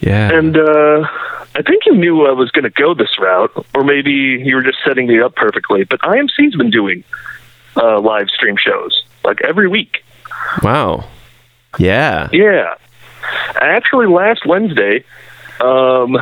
yeah. 0.01 0.33
And 0.33 0.57
uh, 0.57 1.07
I 1.55 1.63
think 1.63 1.85
you 1.87 1.95
knew 1.95 2.27
I 2.27 2.33
was 2.33 2.51
going 2.51 2.65
to 2.65 2.71
go 2.71 2.95
this 2.95 3.19
route, 3.19 3.67
or 3.75 3.85
maybe 3.85 4.13
you 4.13 4.57
were 4.57 4.63
just 4.63 4.79
setting 4.85 5.07
me 5.07 5.21
up 5.21 5.35
perfectly. 5.35 5.85
But 5.85 6.01
IMC's 6.01 6.57
been 6.57 6.71
doing 6.71 7.05
uh, 7.77 8.01
live 8.01 8.29
stream 8.29 8.57
shows 8.57 9.03
like 9.25 9.41
every 9.43 9.69
week. 9.69 10.05
wow. 10.63 11.09
Yeah. 11.79 12.29
Yeah, 12.33 12.75
actually, 13.55 14.07
last 14.07 14.45
Wednesday, 14.45 15.05
um, 15.61 16.15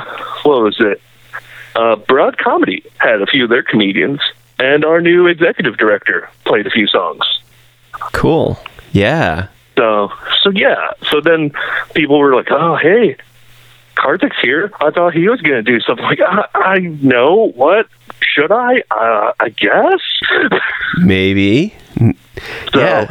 what 0.42 0.62
was 0.62 0.76
it? 0.78 1.00
Uh, 1.74 1.96
Broad 1.96 2.36
Comedy 2.38 2.84
had 2.98 3.22
a 3.22 3.26
few 3.26 3.44
of 3.44 3.50
their 3.50 3.62
comedians, 3.62 4.20
and 4.58 4.84
our 4.84 5.00
new 5.00 5.26
executive 5.26 5.76
director 5.78 6.28
played 6.44 6.66
a 6.66 6.70
few 6.70 6.86
songs. 6.86 7.22
Cool. 8.12 8.58
Yeah. 8.92 9.48
So 9.78 10.11
so 10.42 10.50
yeah. 10.50 10.90
So 11.11 11.20
then 11.20 11.52
people 11.94 12.18
were 12.18 12.35
like, 12.35 12.49
"Oh, 12.50 12.75
hey, 12.76 13.16
Karthik's 13.97 14.40
here. 14.42 14.73
I 14.80 14.90
thought 14.90 15.14
he 15.14 15.28
was 15.28 15.40
going 15.40 15.62
to 15.64 15.70
do 15.73 15.78
something." 15.80 16.04
Like, 16.04 16.20
I, 16.20 16.47
I 16.54 16.78
know 16.78 17.52
what 17.54 17.87
should 18.20 18.50
I? 18.50 18.82
Uh, 18.90 19.32
I 19.38 19.50
guess. 19.50 20.00
Maybe. 21.00 21.75
So, 22.73 22.80
Yeah. 22.80 23.11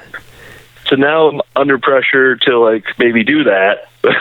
So 0.89 0.95
now 0.97 1.29
I'm 1.29 1.41
under 1.55 1.77
pressure 1.77 2.35
to 2.37 2.59
like 2.59 2.85
maybe 2.97 3.23
do 3.23 3.43
that. 3.45 3.89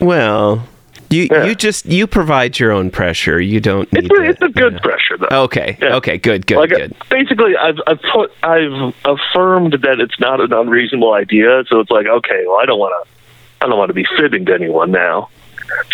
Well, 0.00 0.68
you 1.10 1.28
Yeah. 1.30 1.44
you 1.44 1.54
just 1.54 1.86
you 1.86 2.06
provide 2.06 2.58
your 2.58 2.72
own 2.72 2.90
pressure. 2.90 3.40
You 3.40 3.60
don't 3.60 3.92
need 3.92 4.04
it's, 4.04 4.12
a, 4.12 4.22
to, 4.22 4.28
it's 4.30 4.42
a 4.42 4.48
good 4.48 4.80
pressure 4.82 5.18
though. 5.18 5.44
Okay. 5.44 5.78
Yeah. 5.80 5.96
Okay. 5.96 6.18
Good. 6.18 6.46
Good. 6.46 6.58
like 6.58 6.70
good. 6.70 6.94
basically, 7.10 7.56
I've 7.56 7.78
I've 7.86 8.00
put 8.12 8.32
I've 8.42 8.94
affirmed 9.04 9.74
that 9.82 10.00
it's 10.00 10.18
not 10.20 10.40
an 10.40 10.52
unreasonable 10.52 11.12
idea. 11.12 11.64
So 11.68 11.80
it's 11.80 11.90
like, 11.90 12.06
okay, 12.06 12.44
well, 12.46 12.58
I 12.60 12.66
don't 12.66 12.78
want 12.78 12.94
to 13.04 13.64
I 13.64 13.68
don't 13.68 13.78
want 13.78 13.88
to 13.88 13.94
be 13.94 14.06
fibbing 14.16 14.46
to 14.46 14.54
anyone 14.54 14.90
now. 14.90 15.28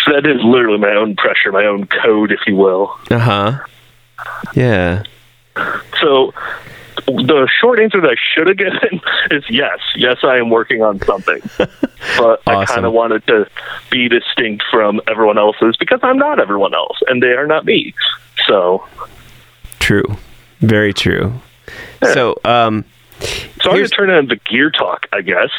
So 0.05 0.13
that 0.13 0.25
is 0.25 0.41
literally 0.43 0.77
my 0.77 0.93
own 0.93 1.15
pressure, 1.15 1.51
my 1.51 1.65
own 1.65 1.87
code, 1.87 2.31
if 2.31 2.39
you 2.47 2.55
will. 2.55 2.97
Uh 3.11 3.19
huh. 3.19 3.59
Yeah. 4.53 5.03
So 5.99 6.33
the 7.05 7.47
short 7.61 7.79
answer 7.79 8.01
that 8.01 8.09
I 8.09 8.15
should 8.33 8.47
have 8.47 8.57
given 8.57 9.01
is 9.31 9.43
yes. 9.49 9.79
Yes, 9.95 10.17
I 10.23 10.37
am 10.37 10.49
working 10.49 10.81
on 10.81 10.99
something. 11.01 11.41
But 12.17 12.41
I 12.47 12.65
kind 12.65 12.85
of 12.85 12.93
wanted 12.93 13.25
to 13.27 13.49
be 13.89 14.07
distinct 14.07 14.63
from 14.71 15.01
everyone 15.07 15.37
else's 15.39 15.75
because 15.75 15.99
I'm 16.03 16.17
not 16.17 16.39
everyone 16.39 16.75
else 16.75 16.97
and 17.07 17.21
they 17.21 17.31
are 17.31 17.47
not 17.47 17.65
me. 17.65 17.95
So 18.47 18.85
True. 19.79 20.15
Very 20.61 20.93
true. 20.93 21.33
So, 22.13 22.35
um, 22.45 22.85
so 23.61 23.71
I'm 23.71 23.75
Here's- 23.75 23.89
going 23.89 23.89
to 23.89 23.95
turn 23.95 24.09
it 24.11 24.17
into 24.19 24.35
gear 24.37 24.69
talk, 24.69 25.07
I 25.11 25.21
guess. 25.21 25.49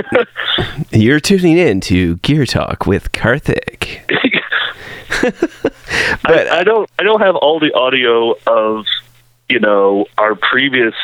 you're 0.92 1.18
tuning 1.20 1.56
in 1.56 1.80
to 1.82 2.16
Gear 2.16 2.44
Talk 2.46 2.86
with 2.86 3.12
Karthik. 3.12 4.00
But 5.22 6.48
I, 6.48 6.60
I 6.60 6.64
don't 6.64 6.88
I 6.98 7.02
don't 7.02 7.20
have 7.20 7.36
all 7.36 7.58
the 7.60 7.72
audio 7.74 8.34
of 8.46 8.84
you 9.50 9.58
know 9.60 10.06
our 10.18 10.34
previous 10.34 10.94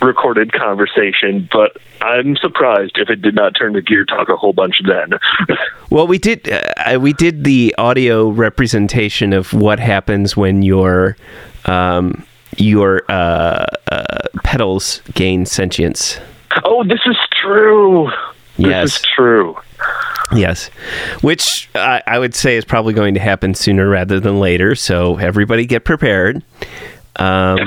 recorded 0.00 0.52
conversation, 0.52 1.48
but 1.52 1.76
I'm 2.00 2.36
surprised 2.36 2.98
if 2.98 3.10
it 3.10 3.20
did 3.22 3.34
not 3.34 3.54
turn 3.54 3.72
to 3.74 3.82
gear 3.82 4.04
talk 4.04 4.28
a 4.28 4.36
whole 4.36 4.52
bunch 4.52 4.80
then. 4.86 5.18
well, 5.90 6.06
we 6.06 6.18
did 6.18 6.48
uh, 6.50 6.98
we 7.00 7.12
did 7.12 7.44
the 7.44 7.74
audio 7.78 8.28
representation 8.28 9.32
of 9.32 9.52
what 9.52 9.78
happens 9.80 10.36
when 10.36 10.62
your 10.62 11.16
um, 11.66 12.24
your 12.56 13.02
uh, 13.10 13.66
uh, 13.90 14.04
pedals 14.44 15.02
gain 15.14 15.44
sentience. 15.46 16.18
oh, 16.64 16.84
this 16.84 17.00
is 17.06 17.16
true. 17.42 18.06
This 18.56 18.66
Yes. 18.68 18.96
is 18.96 19.02
true. 19.14 19.56
Yes, 20.34 20.68
which 21.20 21.68
I, 21.76 22.02
I 22.06 22.18
would 22.18 22.34
say 22.34 22.56
is 22.56 22.64
probably 22.64 22.94
going 22.94 23.14
to 23.14 23.20
happen 23.20 23.54
sooner 23.54 23.88
rather 23.88 24.18
than 24.18 24.40
later. 24.40 24.74
So 24.74 25.18
everybody 25.18 25.66
get 25.66 25.84
prepared. 25.84 26.42
Um, 27.18 27.58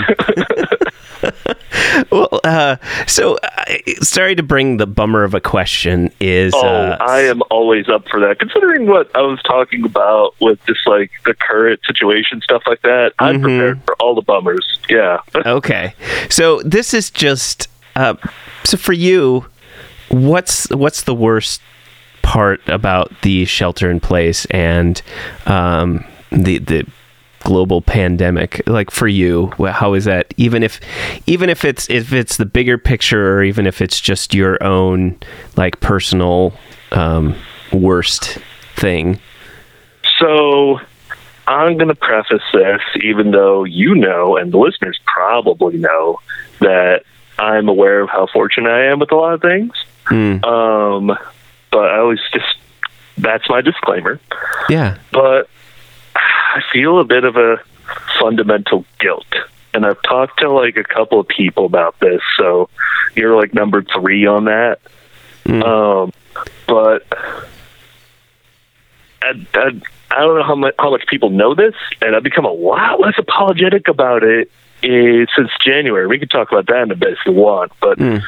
well, 2.12 2.40
uh, 2.44 2.78
so 3.08 3.38
uh, 3.38 3.76
sorry 4.02 4.36
to 4.36 4.44
bring 4.44 4.78
the 4.78 4.88
bummer 4.88 5.24
of 5.24 5.34
a 5.34 5.42
question. 5.42 6.12
Is 6.20 6.54
Oh, 6.56 6.60
uh, 6.66 6.98
I 7.00 7.22
am 7.22 7.42
always 7.50 7.90
up 7.90 8.08
for 8.10 8.20
that. 8.22 8.40
Considering 8.40 8.88
what 8.88 9.14
I 9.16 9.22
was 9.22 9.42
talking 9.44 9.84
about 9.86 10.36
with 10.40 10.60
just 10.66 10.86
like 10.86 11.12
the 11.26 11.34
current 11.34 11.80
situation, 11.86 12.42
stuff 12.42 12.64
like 12.68 12.82
that, 12.84 13.14
I'm 13.20 13.38
Mhm. 13.40 13.42
prepared 13.44 13.82
for 13.86 13.96
all 14.00 14.16
the 14.16 14.22
bummers. 14.22 14.80
Yeah. 14.90 15.20
okay. 15.46 15.94
So 16.30 16.62
this 16.64 16.94
is 16.94 17.10
just 17.10 17.68
uh, 17.96 18.16
so 18.64 18.78
for 18.78 18.94
you. 18.94 19.46
What's 20.10 20.68
what's 20.72 21.04
the 21.04 21.14
worst 21.14 21.62
part 22.24 22.62
about 22.68 23.12
the 23.22 23.46
shelter 23.46 23.92
in 23.92 24.00
place 24.00 24.46
and 24.46 25.00
um, 25.46 26.04
the 26.32 26.58
the 26.58 26.88
global 27.50 27.82
pandemic 27.82 28.62
like 28.68 28.92
for 28.92 29.08
you 29.08 29.52
how 29.72 29.96
is 29.96 30.06
that 30.06 30.26
even 30.38 30.62
if 30.62 30.80
even 31.26 31.50
if 31.50 31.66
it's 31.66 31.90
if 31.90 32.14
it's 32.14 32.38
the 32.38 32.46
bigger 32.46 32.78
picture 32.78 33.24
or 33.34 33.44
even 33.44 33.66
if 33.66 33.82
it's 33.82 34.00
just 34.00 34.36
your 34.36 34.62
own 34.64 35.18
like 35.58 35.80
personal 35.80 36.54
um, 36.92 37.36
worst 37.74 38.38
thing 38.76 39.20
So 40.20 40.80
I'm 41.48 41.78
going 41.78 41.88
to 41.88 41.96
preface 41.96 42.44
this, 42.54 42.82
even 43.04 43.32
though 43.32 43.64
you 43.64 43.96
know, 43.96 44.38
and 44.38 44.52
the 44.52 44.58
listeners 44.60 45.00
probably 45.06 45.78
know, 45.78 46.20
that 46.60 47.02
I'm 47.40 47.68
aware 47.70 48.02
of 48.02 48.10
how 48.10 48.28
fortunate 48.32 48.70
I 48.70 48.86
am 48.92 49.00
with 49.00 49.12
a 49.12 49.16
lot 49.16 49.34
of 49.34 49.42
things. 49.42 49.74
Mm, 50.06 50.44
Um, 50.46 51.18
but 51.72 51.86
I 51.94 51.98
always 52.00 52.20
just, 52.34 52.54
that's 53.18 53.48
my 53.50 53.62
disclaimer. 53.62 54.20
yeah 54.70 54.98
But 55.12 55.50
I 56.56 56.62
feel 56.74 57.00
a 57.00 57.04
bit 57.06 57.24
of 57.24 57.36
a 57.36 57.58
fundamental 58.20 58.86
guilt. 59.00 59.26
And 59.74 59.86
I've 59.86 60.02
talked 60.02 60.40
to 60.40 60.50
like 60.50 60.78
a 60.78 60.84
couple 60.84 61.20
of 61.20 61.28
people 61.28 61.66
about 61.66 62.00
this, 62.00 62.22
so 62.38 62.70
you're 63.16 63.36
like 63.36 63.54
number 63.54 63.84
three 63.84 64.26
on 64.26 64.46
that. 64.46 64.80
Mm. 65.46 65.64
Um, 65.64 66.12
but 66.68 67.06
I, 69.22 69.46
I, 69.54 69.82
I 70.12 70.20
don't 70.22 70.38
know 70.38 70.44
how 70.44 70.56
much, 70.56 70.74
how 70.80 70.90
much 70.90 71.06
people 71.08 71.30
know 71.30 71.54
this, 71.54 71.76
and 72.02 72.16
I've 72.16 72.24
become 72.24 72.46
a 72.46 72.52
lot 72.52 73.00
less 73.00 73.14
apologetic 73.18 73.88
about 73.88 74.24
it 74.24 74.50
eh, 74.84 75.26
since 75.36 75.52
January. 75.64 76.08
We 76.08 76.18
could 76.18 76.32
talk 76.32 76.52
about 76.52 76.66
that 76.68 76.84
in 76.84 76.92
a 76.92 76.96
bit 76.96 77.14
if 77.14 77.20
you 77.26 77.34
want, 77.34 77.72
but 77.80 78.00
Mm. 78.00 78.24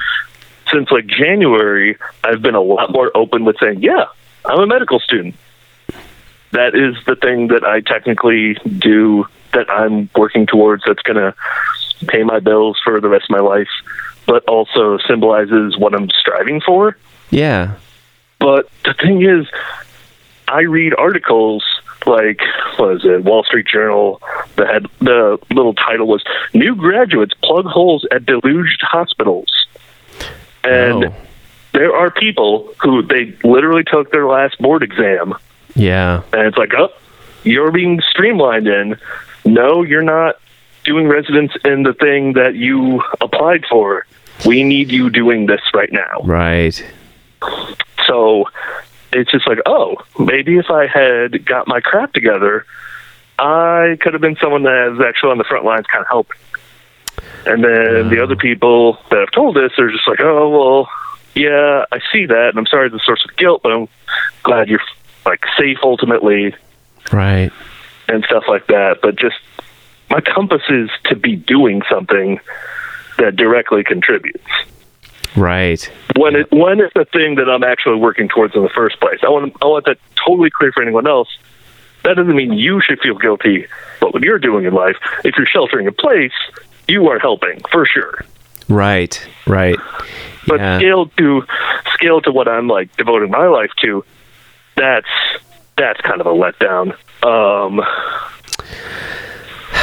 since 0.71 0.91
like 0.91 1.07
January, 1.07 1.97
I've 2.23 2.41
been 2.41 2.55
a 2.55 2.61
lot 2.61 2.91
more 2.91 3.11
open 3.15 3.45
with 3.45 3.57
saying, 3.59 3.81
"Yeah, 3.81 4.05
I'm 4.45 4.59
a 4.59 4.67
medical 4.67 4.99
student." 4.99 5.35
That 6.51 6.75
is 6.75 6.95
the 7.05 7.15
thing 7.15 7.47
that 7.47 7.63
I 7.63 7.81
technically 7.81 8.55
do 8.77 9.25
that 9.53 9.69
I'm 9.69 10.09
working 10.15 10.45
towards. 10.47 10.83
That's 10.85 11.01
going 11.03 11.17
to 11.17 11.33
pay 12.07 12.23
my 12.23 12.39
bills 12.39 12.79
for 12.83 12.99
the 12.99 13.09
rest 13.09 13.25
of 13.25 13.29
my 13.31 13.39
life, 13.39 13.69
but 14.25 14.43
also 14.45 14.97
symbolizes 15.07 15.77
what 15.77 15.93
I'm 15.93 16.09
striving 16.09 16.61
for. 16.61 16.97
yeah 17.29 17.75
But 18.39 18.69
the 18.83 18.93
thing 18.93 19.21
is, 19.23 19.47
I 20.47 20.61
read 20.61 20.93
articles 20.97 21.63
like 22.05 22.41
what 22.77 22.95
is 22.95 23.05
it, 23.05 23.23
Wall 23.23 23.43
Street 23.43 23.67
Journal. 23.67 24.21
The 24.55 24.65
head, 24.65 24.87
the 24.99 25.37
little 25.51 25.75
title 25.75 26.07
was 26.07 26.23
"New 26.53 26.75
Graduates 26.75 27.35
Plug 27.43 27.65
Holes 27.65 28.05
at 28.11 28.25
Deluged 28.25 28.81
Hospitals," 28.81 29.49
and 30.63 31.05
Oh. 31.05 31.13
there 31.73 31.95
are 31.95 32.09
people 32.09 32.73
who 32.81 33.03
they 33.03 33.33
literally 33.43 33.83
took 33.83 34.11
their 34.11 34.25
last 34.25 34.57
board 34.59 34.81
exam, 34.81 35.35
yeah 35.75 36.23
and 36.33 36.47
it's 36.47 36.57
like, 36.57 36.73
oh, 36.77 36.89
you're 37.43 37.71
being 37.71 38.01
streamlined 38.09 38.67
in. 38.67 38.97
No, 39.45 39.83
you're 39.83 40.03
not 40.03 40.39
doing 40.83 41.07
residence 41.07 41.51
in 41.63 41.83
the 41.83 41.93
thing 41.93 42.33
that 42.33 42.55
you 42.55 43.03
applied 43.19 43.65
for. 43.69 44.05
We 44.45 44.63
need 44.63 44.91
you 44.91 45.09
doing 45.09 45.45
this 45.45 45.61
right 45.73 45.91
now. 45.91 46.21
right 46.23 46.83
So 48.07 48.45
it's 49.13 49.31
just 49.31 49.47
like, 49.47 49.59
oh, 49.65 49.97
maybe 50.19 50.57
if 50.57 50.69
I 50.69 50.87
had 50.87 51.45
got 51.45 51.67
my 51.67 51.81
crap 51.81 52.13
together, 52.13 52.65
I 53.37 53.97
could 54.01 54.13
have 54.13 54.21
been 54.21 54.37
someone 54.37 54.63
that 54.63 54.93
is 54.93 55.01
actually 55.01 55.31
on 55.31 55.37
the 55.37 55.43
front 55.43 55.65
lines 55.65 55.85
kind 55.87 56.01
of 56.01 56.07
helping. 56.07 56.37
And 57.45 57.63
then 57.63 58.09
the 58.09 58.21
other 58.23 58.35
people 58.35 58.99
that 59.09 59.19
have 59.19 59.31
told 59.31 59.57
us 59.57 59.71
are 59.77 59.91
just 59.91 60.07
like, 60.07 60.19
oh, 60.21 60.49
well, 60.49 60.89
yeah, 61.33 61.85
I 61.91 61.99
see 62.11 62.25
that, 62.25 62.49
and 62.49 62.59
I'm 62.59 62.65
sorry 62.67 62.87
it's 62.87 62.95
a 62.95 62.99
source 62.99 63.23
of 63.27 63.35
guilt, 63.37 63.61
but 63.63 63.71
I'm 63.71 63.87
glad 64.43 64.69
you're 64.69 64.81
like 65.25 65.43
safe 65.57 65.77
ultimately 65.83 66.55
right 67.11 67.51
and 68.07 68.23
stuff 68.25 68.43
like 68.47 68.67
that. 68.67 68.99
But 69.01 69.15
just 69.15 69.37
my 70.09 70.21
compass 70.21 70.63
is 70.69 70.89
to 71.05 71.15
be 71.15 71.35
doing 71.35 71.81
something 71.89 72.39
that 73.17 73.35
directly 73.35 73.83
contributes. 73.83 74.47
right 75.35 75.91
when 76.15 76.35
it 76.35 76.51
when 76.51 76.79
it's 76.79 76.93
the 76.93 77.05
thing 77.05 77.35
that 77.35 77.49
I'm 77.49 77.63
actually 77.63 77.97
working 77.97 78.27
towards 78.27 78.55
in 78.55 78.63
the 78.63 78.69
first 78.69 78.99
place. 78.99 79.19
I 79.23 79.29
want 79.29 79.55
I 79.61 79.65
want 79.65 79.85
that 79.85 79.97
totally 80.15 80.49
clear 80.49 80.71
for 80.71 80.83
anyone 80.83 81.07
else. 81.07 81.29
That 82.03 82.15
doesn't 82.15 82.35
mean 82.35 82.53
you 82.53 82.81
should 82.81 82.99
feel 82.99 83.15
guilty 83.15 83.67
about 83.97 84.13
what 84.13 84.23
you're 84.23 84.39
doing 84.39 84.65
in 84.65 84.73
life. 84.73 84.97
If 85.23 85.37
you're 85.37 85.45
sheltering 85.45 85.85
in 85.85 85.93
place, 85.93 86.33
you 86.87 87.07
are 87.09 87.19
helping 87.19 87.61
for 87.71 87.85
sure. 87.85 88.25
right 88.67 89.13
right 89.45 89.77
But 90.47 90.59
yeah 90.59 90.79
scale 90.79 91.05
to 91.17 91.43
scale 91.93 92.21
to 92.21 92.31
what 92.31 92.47
I'm 92.47 92.67
like 92.67 92.95
devoting 92.97 93.29
my 93.29 93.47
life 93.47 93.69
to, 93.83 94.03
that's 94.81 95.07
that's 95.77 96.01
kind 96.01 96.19
of 96.21 96.25
a 96.27 96.31
letdown. 96.31 96.95
Um, 97.23 97.81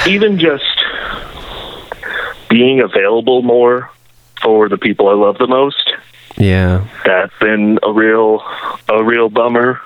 even 0.08 0.38
just 0.40 0.64
being 2.50 2.80
available 2.80 3.42
more 3.42 3.90
for 4.42 4.68
the 4.68 4.76
people 4.76 5.08
I 5.08 5.14
love 5.14 5.38
the 5.38 5.46
most. 5.46 5.92
yeah 6.36 6.86
that's 7.04 7.32
been 7.40 7.78
a 7.82 7.92
real 7.92 8.42
a 8.88 9.04
real 9.04 9.28
bummer. 9.28 9.80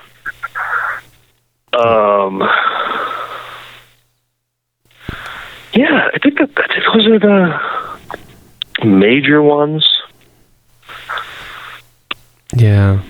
Um 1.72 2.42
Yeah, 5.74 6.10
I 6.14 6.18
think 6.22 6.38
that, 6.38 6.50
I 6.56 6.66
think 6.68 6.84
those 6.94 7.06
are 7.06 7.18
the 7.18 8.86
major 8.86 9.42
ones. 9.42 9.86
Yeah. 12.54 13.00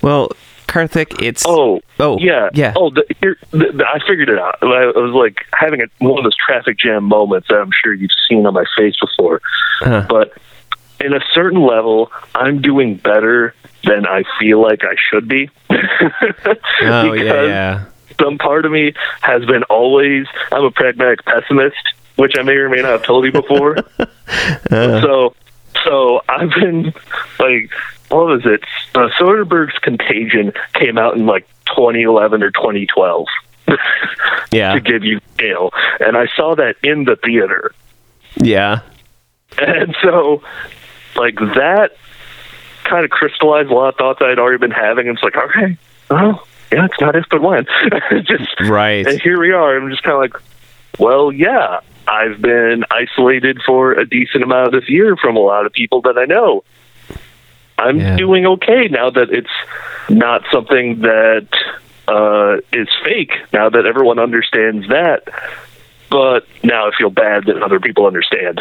Well, 0.00 0.31
Karthik, 0.72 1.22
it's 1.22 1.44
Oh, 1.46 1.80
oh 2.00 2.18
yeah, 2.18 2.48
yeah 2.54 2.72
Oh, 2.74 2.88
the, 2.88 3.04
here, 3.20 3.36
the, 3.50 3.72
the, 3.72 3.84
I 3.86 3.98
figured 4.06 4.30
it 4.30 4.38
out. 4.38 4.56
I, 4.62 4.66
I 4.66 4.98
was 4.98 5.12
like 5.14 5.44
having 5.52 5.82
a, 5.82 5.86
one 5.98 6.18
of 6.18 6.24
those 6.24 6.36
traffic 6.36 6.78
jam 6.78 7.04
moments 7.04 7.48
that 7.48 7.56
I'm 7.56 7.70
sure 7.84 7.92
you've 7.92 8.10
seen 8.28 8.46
on 8.46 8.54
my 8.54 8.64
face 8.76 8.94
before. 8.98 9.42
Huh. 9.80 10.06
But 10.08 10.32
in 10.98 11.12
a 11.12 11.20
certain 11.34 11.60
level, 11.60 12.10
I'm 12.34 12.62
doing 12.62 12.96
better 12.96 13.54
than 13.84 14.06
I 14.06 14.22
feel 14.40 14.62
like 14.62 14.82
I 14.82 14.94
should 15.10 15.28
be. 15.28 15.50
oh 15.70 17.12
yeah 17.12 17.42
yeah 17.42 17.84
some 18.20 18.38
part 18.38 18.64
of 18.64 18.72
me 18.72 18.94
has 19.20 19.44
been 19.44 19.64
always 19.64 20.26
I'm 20.50 20.64
a 20.64 20.70
pragmatic 20.70 21.24
pessimist, 21.24 21.76
which 22.16 22.32
I 22.38 22.42
may 22.42 22.52
or 22.52 22.68
may 22.68 22.82
not 22.82 22.92
have 22.92 23.02
told 23.02 23.24
you 23.24 23.32
before. 23.32 23.76
Uh. 24.70 25.02
So 25.02 25.34
so 25.84 26.22
I've 26.26 26.48
been 26.50 26.94
like 27.38 27.70
what 28.12 28.26
was 28.26 28.42
it? 28.44 28.62
Uh, 28.94 29.08
Soderbergh's 29.18 29.78
Contagion 29.78 30.52
came 30.74 30.98
out 30.98 31.16
in 31.16 31.26
like 31.26 31.46
2011 31.66 32.42
or 32.42 32.50
2012 32.50 33.26
yeah 34.50 34.74
to 34.74 34.80
give 34.80 35.04
you 35.04 35.20
scale, 35.34 35.70
and 36.00 36.16
I 36.16 36.26
saw 36.36 36.54
that 36.56 36.76
in 36.82 37.04
the 37.04 37.16
theater, 37.16 37.72
yeah 38.36 38.80
and 39.58 39.94
so 40.02 40.42
like 41.16 41.36
that 41.36 41.90
kind 42.84 43.04
of 43.04 43.10
crystallized 43.10 43.70
a 43.70 43.74
lot 43.74 43.88
of 43.90 43.96
thoughts 43.96 44.20
I'd 44.22 44.38
already 44.38 44.58
been 44.58 44.70
having. 44.70 45.08
And 45.08 45.16
it's 45.16 45.22
like, 45.22 45.36
okay, 45.36 45.76
well, 46.10 46.46
yeah, 46.72 46.86
it's 46.86 47.00
not 47.00 47.16
if 47.16 47.26
but 47.30 47.42
when. 47.42 47.66
just 48.24 48.60
right 48.62 49.06
and 49.06 49.20
here 49.20 49.40
we 49.40 49.52
are. 49.52 49.76
I'm 49.76 49.90
just 49.90 50.02
kind 50.02 50.14
of 50.14 50.20
like, 50.20 50.42
well, 50.98 51.32
yeah, 51.32 51.80
I've 52.08 52.40
been 52.40 52.84
isolated 52.90 53.60
for 53.64 53.92
a 53.92 54.06
decent 54.06 54.42
amount 54.42 54.68
of 54.68 54.72
this 54.72 54.88
year 54.88 55.16
from 55.16 55.36
a 55.36 55.40
lot 55.40 55.66
of 55.66 55.72
people 55.72 56.02
that 56.02 56.18
I 56.18 56.24
know. 56.24 56.64
I'm 57.86 57.98
Yeah. 57.98 58.16
doing 58.16 58.46
okay 58.46 58.88
now 58.88 59.10
that 59.10 59.30
it's 59.30 59.56
not 60.08 60.42
something 60.52 61.00
that 61.00 61.48
uh, 62.08 62.56
is 62.72 62.88
fake. 63.04 63.32
Now 63.52 63.68
that 63.70 63.86
everyone 63.86 64.18
understands 64.18 64.88
that, 64.88 65.28
but 66.10 66.46
now 66.62 66.88
I 66.88 66.90
feel 66.96 67.10
bad 67.10 67.46
that 67.46 67.62
other 67.62 67.80
people 67.80 68.06
understand. 68.06 68.60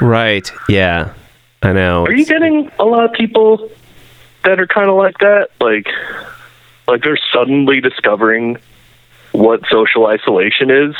right 0.00 0.50
yeah 0.68 1.12
I 1.62 1.72
know 1.72 2.04
Are 2.04 2.12
you 2.12 2.26
getting 2.26 2.70
a 2.78 2.84
lot 2.84 3.04
of 3.04 3.12
people 3.12 3.70
that 4.44 4.58
are 4.60 4.66
kind 4.66 4.88
of 4.88 4.96
like 4.96 5.18
that? 5.18 5.48
Like, 5.60 5.86
like 6.88 7.02
they're 7.02 7.18
suddenly 7.32 7.80
discovering 7.80 8.58
what 9.32 9.60
social 9.70 10.06
isolation 10.06 10.70
is. 10.70 10.94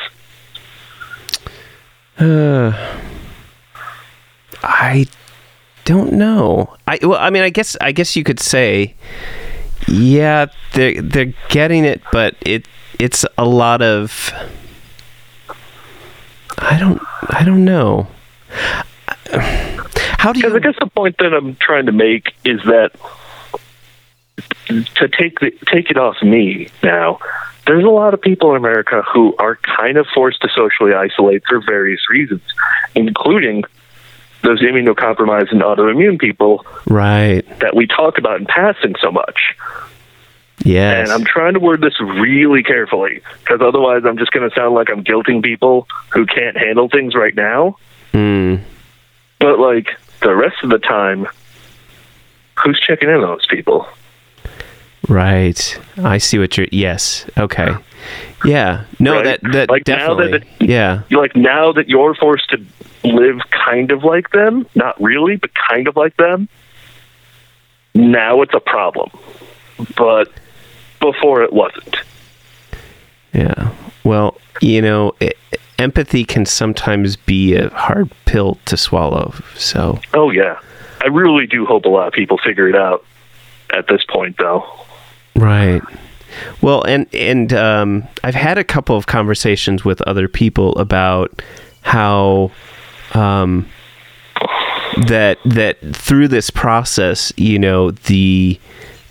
Uh, 2.18 2.72
I 4.62 5.06
don't 5.86 6.12
know. 6.12 6.76
I 6.86 6.98
well, 7.00 7.18
I 7.18 7.30
mean, 7.30 7.42
I 7.42 7.50
guess 7.50 7.76
I 7.80 7.92
guess 7.92 8.16
you 8.16 8.24
could 8.24 8.40
say, 8.40 8.94
yeah, 9.86 10.46
they're 10.74 11.00
they're 11.00 11.32
getting 11.48 11.84
it, 11.84 12.02
but 12.12 12.34
it 12.42 12.66
it's 12.98 13.24
a 13.38 13.44
lot 13.44 13.80
of. 13.80 14.32
I 16.58 16.78
don't 16.78 17.00
I 17.28 17.44
don't 17.44 17.64
know. 17.64 18.08
How 20.18 20.32
do 20.32 20.40
Because 20.40 20.54
I 20.54 20.58
guess 20.58 20.74
the 20.80 20.88
point 20.88 21.18
that 21.18 21.32
I'm 21.32 21.54
trying 21.56 21.86
to 21.86 21.92
make 21.92 22.34
is 22.44 22.60
that 22.64 22.90
to 24.66 25.08
take 25.08 25.38
the 25.38 25.52
take 25.66 25.90
it 25.90 25.96
off 25.96 26.20
me 26.22 26.68
now. 26.82 27.20
There's 27.66 27.84
a 27.84 27.88
lot 27.88 28.14
of 28.14 28.20
people 28.20 28.50
in 28.50 28.56
America 28.56 29.02
who 29.12 29.34
are 29.38 29.56
kind 29.56 29.96
of 29.96 30.06
forced 30.14 30.40
to 30.42 30.48
socially 30.48 30.94
isolate 30.94 31.42
for 31.48 31.60
various 31.60 32.08
reasons, 32.08 32.42
including 32.94 33.64
those 34.42 34.60
immunocompromised 34.62 35.50
and 35.52 35.62
autoimmune 35.62 36.18
people 36.18 36.64
Right. 36.86 37.42
that 37.60 37.74
we 37.74 37.86
talk 37.86 38.18
about 38.18 38.38
in 38.40 38.46
passing 38.46 38.94
so 39.00 39.10
much. 39.10 39.54
yeah 40.64 41.00
And 41.00 41.10
I'm 41.10 41.24
trying 41.24 41.54
to 41.54 41.60
word 41.60 41.80
this 41.80 41.98
really 42.00 42.62
carefully 42.62 43.22
because 43.40 43.60
otherwise 43.60 44.02
I'm 44.04 44.18
just 44.18 44.32
going 44.32 44.48
to 44.48 44.54
sound 44.54 44.74
like 44.74 44.88
I'm 44.90 45.02
guilting 45.04 45.42
people 45.42 45.86
who 46.10 46.26
can't 46.26 46.56
handle 46.56 46.88
things 46.88 47.14
right 47.14 47.34
now. 47.34 47.76
Mm, 48.12 48.60
But 49.40 49.58
like 49.58 49.90
the 50.22 50.34
rest 50.34 50.56
of 50.62 50.70
the 50.70 50.78
time, 50.78 51.26
who's 52.62 52.80
checking 52.80 53.08
in 53.08 53.16
on 53.16 53.20
those 53.22 53.46
people? 53.46 53.86
right. 55.08 55.78
I 55.98 56.18
see 56.18 56.38
what 56.38 56.56
you're. 56.56 56.66
Yes. 56.72 57.26
Okay. 57.38 57.66
Yeah. 57.66 57.78
No. 58.44 59.14
Right. 59.14 59.24
That 59.24 59.40
that 59.52 59.70
Like, 59.70 59.86
now 59.88 60.14
that 60.14 60.30
definitely. 60.30 60.66
yeah. 60.68 61.02
Like 61.10 61.34
now 61.36 61.72
that 61.72 61.88
you're 61.88 62.14
forced 62.14 62.50
to 62.50 62.64
live 63.04 63.40
kind 63.50 63.90
of 63.92 64.04
like 64.04 64.30
them, 64.30 64.66
not 64.74 65.00
really, 65.00 65.36
but 65.36 65.50
kind 65.54 65.88
of 65.88 65.96
like 65.96 66.16
them. 66.16 66.48
Now 67.94 68.42
it's 68.42 68.52
a 68.54 68.60
problem, 68.60 69.10
but 69.96 70.30
before 71.00 71.42
it 71.42 71.52
wasn't. 71.52 71.96
Yeah. 73.32 73.70
Well, 74.04 74.36
you 74.60 74.82
know, 74.82 75.14
e 75.20 75.30
empathy 75.78 76.24
can 76.24 76.46
sometimes 76.46 77.16
be 77.16 77.54
a 77.54 77.68
hard 77.70 78.10
pill 78.24 78.58
to 78.66 78.76
swallow. 78.76 79.34
So, 79.56 80.00
Oh 80.14 80.30
yeah, 80.30 80.58
I 81.02 81.06
really 81.08 81.46
do 81.46 81.66
hope 81.66 81.84
a 81.84 81.88
lot 81.88 82.06
of 82.08 82.12
people 82.14 82.38
figure 82.38 82.68
it 82.68 82.76
out 82.76 83.04
at 83.70 83.86
this 83.88 84.02
point, 84.08 84.36
though. 84.38 84.64
right. 85.34 85.82
Well, 86.60 86.82
and 86.84 87.06
and 87.14 87.52
um, 87.52 88.08
I've 88.24 88.34
had 88.34 88.58
a 88.58 88.64
couple 88.64 88.96
of 88.96 89.06
conversations 89.06 89.84
with 89.84 90.00
other 90.02 90.28
people 90.28 90.76
about 90.78 91.42
how 91.82 92.50
um, 93.14 93.68
that 95.06 95.38
that 95.44 95.78
through 95.94 96.28
this 96.28 96.50
process, 96.50 97.32
you 97.36 97.58
know, 97.58 97.90
the 97.90 98.58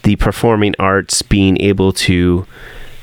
the 0.04 0.16
performing 0.18 0.76
arts 0.78 1.22
being 1.22 1.60
able 1.62 1.92
to 1.92 2.46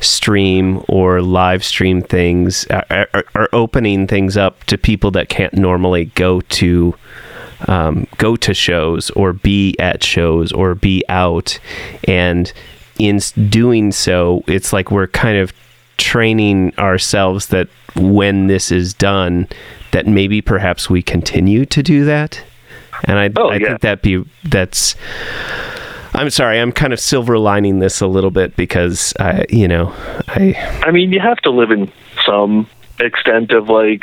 stream 0.01 0.85
or 0.89 1.23
live 1.23 1.65
stream 1.65 2.03
things 2.03 2.67
are, 2.67 2.85
are, 2.91 3.25
are 3.35 3.49
opening 3.53 4.07
things 4.07 4.37
up 4.37 4.65
to 4.65 4.77
people 4.77 5.13
that 5.13 5.29
can't 5.29 5.55
normally 5.55 6.07
go 6.07 6.41
to 6.41 6.95
um, 7.69 8.07
go 8.19 8.37
to 8.37 8.55
shows 8.55 9.11
or 9.11 9.33
be 9.33 9.77
at 9.79 10.03
shows 10.03 10.53
or 10.53 10.75
be 10.75 11.05
out. 11.09 11.59
And 12.09 12.53
in 13.09 13.19
doing 13.49 13.93
so 13.93 14.43
it's 14.47 14.73
like 14.73 14.91
we're 14.91 15.07
kind 15.09 15.39
of 15.39 15.53
training 15.99 16.73
ourselves 16.79 17.47
that 17.49 17.69
when 17.97 18.47
this 18.47 18.73
is 18.73 18.95
done 18.95 19.47
that 19.93 20.07
maybe 20.07 20.41
perhaps 20.41 20.89
we 20.91 21.03
continue 21.03 21.65
to 21.67 21.83
do 21.83 22.05
that 22.05 22.43
and 23.05 23.19
i, 23.19 23.31
Oh, 23.37 23.49
I 23.49 23.57
yeah. 23.57 23.67
think 23.69 23.81
that 23.83 24.03
be 24.03 24.25
that's 24.45 24.95
i'm 26.15 26.31
sorry 26.31 26.59
i'm 26.61 26.73
kind 26.73 26.93
of 26.93 27.01
silver 27.01 27.39
lining 27.39 27.79
this 27.81 28.01
a 28.01 28.07
little 28.07 28.31
bit 28.31 28.57
because 28.57 29.13
i 29.21 29.45
you 29.51 29.69
know 29.69 29.93
i 30.29 30.55
I 30.85 30.91
mean, 30.91 31.13
you 31.13 31.21
have 31.21 31.39
to 31.39 31.51
live 31.51 31.71
in 31.71 31.91
some 32.25 32.67
extent 32.99 33.53
of 33.53 33.69
like 33.69 34.03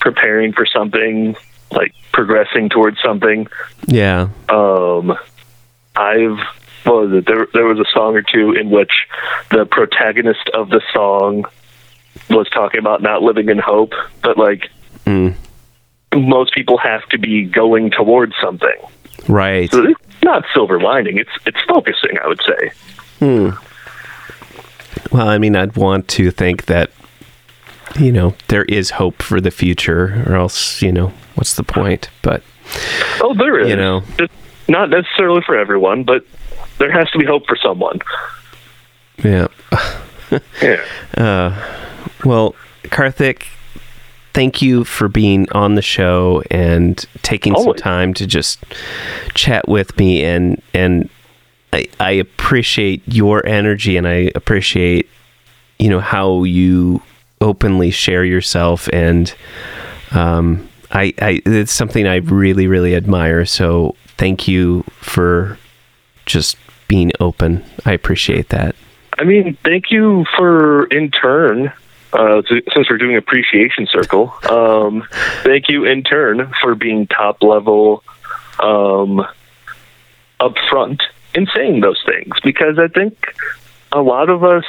preparing 0.00 0.52
for 0.52 0.66
something, 0.66 1.36
like 1.70 1.94
progressing 2.12 2.68
towards 2.68 3.00
something. 3.00 3.46
yeah 3.86 4.28
Um, 4.48 5.16
I've 5.96 6.38
what 6.84 7.02
was 7.08 7.12
it? 7.12 7.26
There, 7.26 7.46
there 7.52 7.64
was 7.64 7.78
a 7.78 7.84
song 7.92 8.16
or 8.16 8.22
two 8.22 8.52
in 8.52 8.70
which 8.70 8.92
the 9.50 9.64
protagonist 9.66 10.48
of 10.54 10.68
the 10.70 10.80
song 10.92 11.44
was 12.28 12.48
talking 12.50 12.78
about 12.80 13.02
not 13.02 13.22
living 13.22 13.48
in 13.48 13.58
hope, 13.58 13.92
but 14.22 14.36
like 14.38 14.68
mm, 15.06 15.34
most 16.14 16.54
people 16.54 16.78
have 16.78 17.06
to 17.10 17.18
be 17.18 17.44
going 17.44 17.90
towards 17.90 18.34
something. 18.42 18.76
right 19.28 19.70
So 19.70 19.84
it's 19.84 20.00
not 20.22 20.44
silver 20.54 20.80
lining. 20.80 21.18
It's 21.18 21.30
it's 21.46 21.60
focusing. 21.68 22.18
I 22.22 22.28
would 22.28 22.40
say. 22.42 22.70
Hmm. 23.18 23.50
Well, 25.10 25.28
I 25.28 25.38
mean, 25.38 25.56
I'd 25.56 25.76
want 25.76 26.08
to 26.08 26.30
think 26.30 26.66
that, 26.66 26.90
you 27.98 28.12
know, 28.12 28.34
there 28.48 28.64
is 28.64 28.90
hope 28.90 29.22
for 29.22 29.40
the 29.40 29.50
future, 29.50 30.24
or 30.26 30.34
else, 30.36 30.80
you 30.80 30.92
know, 30.92 31.12
what's 31.34 31.54
the 31.54 31.62
point? 31.62 32.08
But, 32.22 32.42
Oh, 33.20 33.34
there 33.34 33.58
is. 33.60 33.68
You 33.68 33.76
know. 33.76 34.02
Just 34.18 34.32
not 34.68 34.90
necessarily 34.90 35.42
for 35.44 35.56
everyone, 35.56 36.04
but 36.04 36.24
there 36.78 36.90
has 36.90 37.10
to 37.10 37.18
be 37.18 37.24
hope 37.24 37.46
for 37.46 37.56
someone. 37.56 38.00
yeah. 39.22 39.48
Yeah. 40.62 40.82
Uh, 41.14 41.78
well, 42.24 42.54
Karthik, 42.84 43.48
thank 44.32 44.62
you 44.62 44.84
for 44.84 45.08
being 45.08 45.50
on 45.52 45.74
the 45.74 45.82
show 45.82 46.42
and 46.50 47.04
taking 47.22 47.54
some 47.56 47.74
time 47.74 48.14
to 48.14 48.26
just 48.26 48.64
chat 49.34 49.68
with 49.68 49.96
me 49.98 50.24
and 50.24 50.60
and 50.72 51.08
I, 51.72 51.86
I 52.00 52.10
appreciate 52.12 53.02
your 53.06 53.44
energy 53.46 53.96
and 53.96 54.06
I 54.06 54.30
appreciate 54.34 55.08
you 55.78 55.88
know 55.88 56.00
how 56.00 56.44
you 56.44 57.02
openly 57.40 57.90
share 57.90 58.24
yourself 58.24 58.88
and 58.92 59.34
um 60.12 60.68
I, 60.92 61.14
I 61.20 61.42
it's 61.44 61.72
something 61.72 62.06
I 62.06 62.16
really 62.16 62.66
really 62.66 62.94
admire 62.94 63.44
so 63.44 63.96
thank 64.16 64.48
you 64.48 64.84
for 65.00 65.58
just 66.32 66.56
being 66.88 67.12
open 67.20 67.64
I 67.84 67.92
appreciate 67.92 68.48
that 68.48 68.74
I 69.18 69.24
mean, 69.24 69.56
thank 69.64 69.90
you 69.90 70.24
for 70.36 70.86
in 70.86 71.10
turn. 71.10 71.72
Uh, 72.12 72.42
since 72.74 72.90
we're 72.90 72.98
doing 72.98 73.16
appreciation 73.16 73.86
circle, 73.86 74.34
um, 74.50 75.06
thank 75.44 75.68
you 75.68 75.86
in 75.86 76.02
turn 76.02 76.52
for 76.60 76.74
being 76.74 77.06
top 77.06 77.42
level 77.42 78.04
um, 78.60 79.26
upfront 80.38 81.00
in 81.34 81.46
saying 81.54 81.80
those 81.80 82.02
things 82.04 82.38
because 82.44 82.78
I 82.78 82.88
think 82.88 83.34
a 83.92 84.02
lot 84.02 84.28
of 84.28 84.44
us 84.44 84.64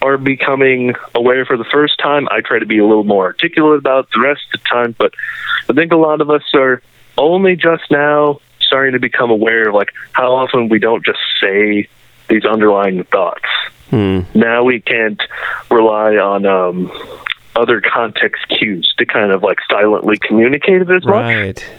are 0.00 0.16
becoming 0.16 0.94
aware 1.12 1.44
for 1.44 1.56
the 1.56 1.64
first 1.64 1.98
time. 1.98 2.28
I 2.30 2.40
try 2.40 2.60
to 2.60 2.66
be 2.66 2.78
a 2.78 2.86
little 2.86 3.02
more 3.02 3.24
articulate 3.24 3.78
about 3.78 4.08
the 4.12 4.20
rest 4.20 4.42
of 4.54 4.60
the 4.60 4.68
time, 4.68 4.94
but 4.96 5.12
I 5.68 5.72
think 5.72 5.90
a 5.90 5.96
lot 5.96 6.20
of 6.20 6.30
us 6.30 6.44
are 6.54 6.82
only 7.18 7.56
just 7.56 7.90
now 7.90 8.40
starting 8.66 8.92
to 8.92 9.00
become 9.00 9.30
aware 9.30 9.68
of 9.68 9.74
like 9.74 9.92
how 10.12 10.34
often 10.34 10.68
we 10.68 10.78
don't 10.78 11.04
just 11.04 11.18
say 11.40 11.88
these 12.28 12.44
underlying 12.44 13.04
thoughts. 13.04 13.44
Hmm. 13.90 14.20
Now 14.34 14.64
we 14.64 14.80
can't 14.80 15.20
rely 15.70 16.16
on 16.16 16.44
um, 16.44 16.92
other 17.54 17.80
context 17.80 18.48
cues 18.48 18.92
to 18.98 19.06
kind 19.06 19.32
of 19.32 19.42
like 19.42 19.58
silently 19.70 20.18
communicate 20.18 20.82
it 20.82 20.90
as 20.90 21.04
much. 21.04 21.14
Right. 21.14 21.70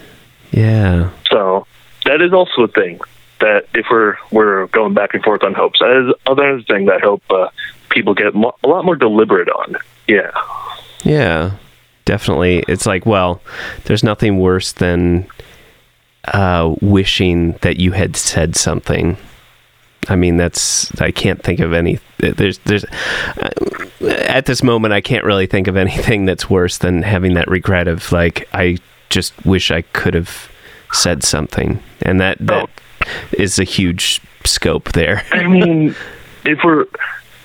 Yeah. 0.52 1.12
So 1.30 1.68
that 2.06 2.22
is 2.22 2.34
also 2.34 2.64
a 2.64 2.68
thing 2.68 3.00
that 3.40 3.66
if 3.74 3.86
we're 3.92 4.16
we're 4.32 4.68
going 4.68 4.94
back 4.94 5.14
and 5.14 5.24
forth 5.24 5.44
on 5.44 5.54
hopes, 5.54 5.80
that 5.80 6.08
is 6.08 6.16
another 6.26 6.62
thing 6.64 6.86
that 6.86 6.96
I 6.96 7.00
hope 7.00 7.24
uh, 7.30 7.50
people 7.90 8.14
get 8.14 8.34
mo- 8.34 8.56
a 8.64 8.68
lot 8.68 8.86
more 8.86 8.96
deliberate 8.96 9.50
on. 9.50 9.76
Yeah. 10.08 10.32
Yeah. 11.04 11.58
Definitely. 12.06 12.64
It's 12.70 12.86
like, 12.86 13.06
well, 13.06 13.42
there's 13.84 14.04
nothing 14.04 14.40
worse 14.40 14.72
than 14.72 15.28
uh, 16.28 16.76
wishing 16.82 17.54
that 17.62 17.78
you 17.80 17.92
had 17.92 18.16
said 18.16 18.56
something. 18.56 19.18
I 20.10 20.16
mean, 20.16 20.38
that's 20.38 21.00
I 21.02 21.12
can't 21.12 21.42
think 21.42 21.60
of 21.60 21.74
any. 21.74 22.00
There's 22.18 22.60
there's 22.60 22.86
uh, 22.86 23.88
at 24.02 24.46
this 24.46 24.64
moment 24.64 24.94
I 24.94 25.02
can't 25.02 25.26
really 25.26 25.48
think 25.48 25.68
of 25.68 25.76
anything 25.76 26.26
that's 26.26 26.50
worse 26.50 26.78
than 26.78 27.02
having 27.04 27.34
that 27.34 27.48
regret 27.48 27.88
of 27.88 28.12
like 28.12 28.48
I 28.54 28.78
just 29.10 29.34
wish 29.46 29.72
I 29.72 29.82
could 29.82 30.14
have 30.14 30.50
said 30.94 31.24
something, 31.24 31.82
and 32.02 32.22
that 32.22 32.38
that 32.40 32.70
is 33.34 33.60
a 33.60 33.64
huge 33.64 34.22
scope 34.46 34.94
there. 34.94 35.24
I 35.32 35.48
mean, 35.48 35.96
if 36.46 36.60
we're 36.64 36.86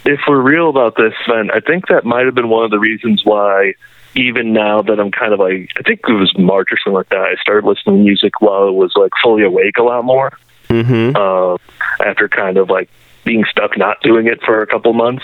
if 0.05 0.21
we're 0.29 0.41
real 0.41 0.69
about 0.69 0.97
this, 0.97 1.15
then 1.29 1.51
I 1.51 1.61
think 1.61 1.89
that 1.89 2.05
might 2.05 2.27
have 2.27 2.35
been 2.35 2.49
one 2.49 2.65
of 2.65 2.71
the 2.71 2.79
reasons 2.79 3.23
why. 3.25 3.75
Even 4.15 4.53
now 4.53 4.83
that 4.83 5.01
I'm 5.01 5.11
kind 5.11 5.33
of 5.33 5.39
like, 5.39 5.71
I 5.79 5.83
think 5.83 6.01
it 6.07 6.13
was 6.13 6.37
March 6.37 6.69
or 6.71 6.79
something 6.79 6.97
like 6.97 7.09
that. 7.09 7.19
I 7.19 7.35
started 7.41 7.67
listening 7.67 7.97
to 7.97 8.03
music 8.03 8.41
while 8.41 8.65
I 8.65 8.71
was 8.71 8.93
like 8.95 9.13
fully 9.23 9.43
awake 9.43 9.79
a 9.79 9.83
lot 9.83 10.05
more. 10.05 10.37
Mm-hmm. 10.69 11.15
uh, 11.15 11.59
after 12.03 12.31
kind 12.31 12.57
of 12.57 12.71
like 12.71 12.89
being 13.25 13.45
stuck 13.45 13.77
not 13.77 14.01
doing 14.01 14.27
it 14.27 14.43
for 14.43 14.63
a 14.63 14.67
couple 14.67 14.95
months 14.95 15.23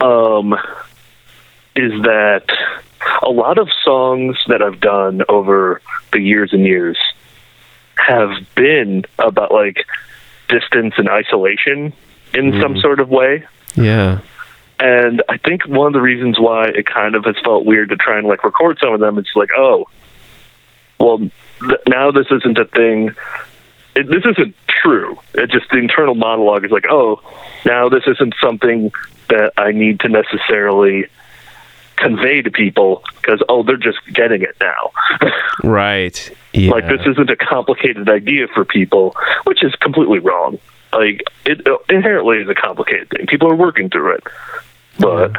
um, 0.00 0.54
is 1.76 1.92
that 2.02 2.46
a 3.22 3.30
lot 3.30 3.58
of 3.58 3.68
songs 3.84 4.36
that 4.48 4.62
I've 4.62 4.80
done 4.80 5.22
over 5.28 5.80
the 6.12 6.20
years 6.20 6.52
and 6.52 6.64
years 6.64 6.98
have 7.96 8.30
been 8.54 9.04
about 9.18 9.52
like 9.52 9.84
distance 10.48 10.94
and 10.96 11.08
isolation 11.08 11.92
in 12.34 12.60
some 12.60 12.76
sort 12.78 13.00
of 13.00 13.08
way. 13.08 13.44
Yeah. 13.74 14.20
And 14.82 15.22
I 15.28 15.36
think 15.36 15.64
one 15.68 15.86
of 15.86 15.92
the 15.92 16.00
reasons 16.00 16.40
why 16.40 16.64
it 16.64 16.86
kind 16.86 17.14
of 17.14 17.24
has 17.24 17.36
felt 17.44 17.64
weird 17.64 17.90
to 17.90 17.96
try 17.96 18.18
and 18.18 18.26
like 18.26 18.42
record 18.42 18.78
some 18.82 18.92
of 18.92 18.98
them, 18.98 19.16
it's 19.16 19.30
like, 19.36 19.50
oh, 19.56 19.86
well, 20.98 21.18
th- 21.18 21.80
now 21.86 22.10
this 22.10 22.26
isn't 22.32 22.58
a 22.58 22.64
thing. 22.64 23.14
It, 23.94 24.08
this 24.08 24.24
isn't 24.26 24.56
true. 24.66 25.20
It 25.34 25.52
just 25.52 25.70
the 25.70 25.78
internal 25.78 26.16
monologue 26.16 26.64
is 26.64 26.72
like, 26.72 26.86
oh, 26.90 27.20
now 27.64 27.88
this 27.90 28.02
isn't 28.08 28.34
something 28.42 28.90
that 29.28 29.52
I 29.56 29.70
need 29.70 30.00
to 30.00 30.08
necessarily 30.08 31.06
convey 31.94 32.42
to 32.42 32.50
people 32.50 33.04
because 33.20 33.40
oh, 33.48 33.62
they're 33.62 33.76
just 33.76 34.00
getting 34.12 34.42
it 34.42 34.56
now. 34.60 34.90
Right. 35.62 36.34
Yeah. 36.54 36.70
like 36.72 36.88
this 36.88 37.06
isn't 37.06 37.30
a 37.30 37.36
complicated 37.36 38.08
idea 38.08 38.48
for 38.48 38.64
people, 38.64 39.14
which 39.44 39.62
is 39.62 39.74
completely 39.76 40.18
wrong. 40.18 40.58
Like 40.92 41.22
it 41.44 41.64
inherently 41.88 42.38
is 42.38 42.48
a 42.48 42.54
complicated 42.54 43.10
thing. 43.10 43.26
People 43.26 43.50
are 43.50 43.54
working 43.54 43.90
through 43.90 44.16
it, 44.16 44.24
but. 44.98 45.32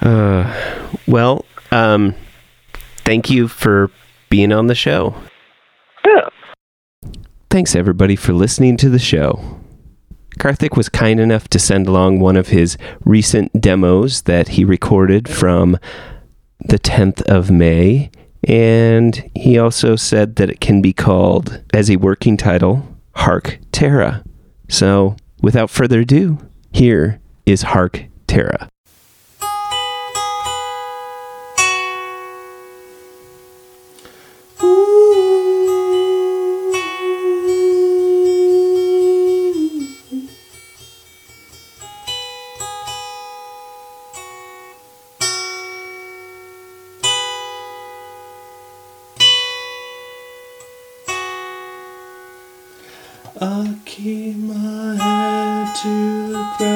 Uh, 0.00 0.88
well, 1.06 1.44
um, 1.70 2.14
thank 3.04 3.30
you 3.30 3.48
for 3.48 3.90
being 4.28 4.52
on 4.52 4.66
the 4.66 4.74
show. 4.74 5.14
Yeah. 6.04 6.28
Thanks, 7.50 7.74
everybody, 7.74 8.16
for 8.16 8.32
listening 8.32 8.76
to 8.78 8.88
the 8.88 8.98
show. 8.98 9.60
Karthik 10.38 10.76
was 10.76 10.88
kind 10.88 11.20
enough 11.20 11.48
to 11.48 11.58
send 11.58 11.86
along 11.86 12.20
one 12.20 12.36
of 12.36 12.48
his 12.48 12.78
recent 13.04 13.60
demos 13.60 14.22
that 14.22 14.48
he 14.48 14.64
recorded 14.64 15.28
from 15.28 15.78
the 16.60 16.78
10th 16.78 17.20
of 17.22 17.50
May. 17.50 18.10
And 18.44 19.30
he 19.34 19.58
also 19.58 19.96
said 19.96 20.36
that 20.36 20.48
it 20.48 20.60
can 20.60 20.80
be 20.80 20.94
called, 20.94 21.62
as 21.74 21.90
a 21.90 21.96
working 21.96 22.38
title, 22.38 22.86
Hark 23.16 23.58
Terra. 23.70 24.24
So, 24.68 25.16
without 25.42 25.68
further 25.68 26.00
ado, 26.00 26.38
here 26.72 27.19
is 27.46 27.62
Hark 27.62 28.04
Terra. 28.26 28.68
I 53.42 53.74
keep 53.86 54.36
my 54.36 54.96
head 54.96 55.74
to 55.76 56.28
the 56.32 56.44
ground 56.58 56.69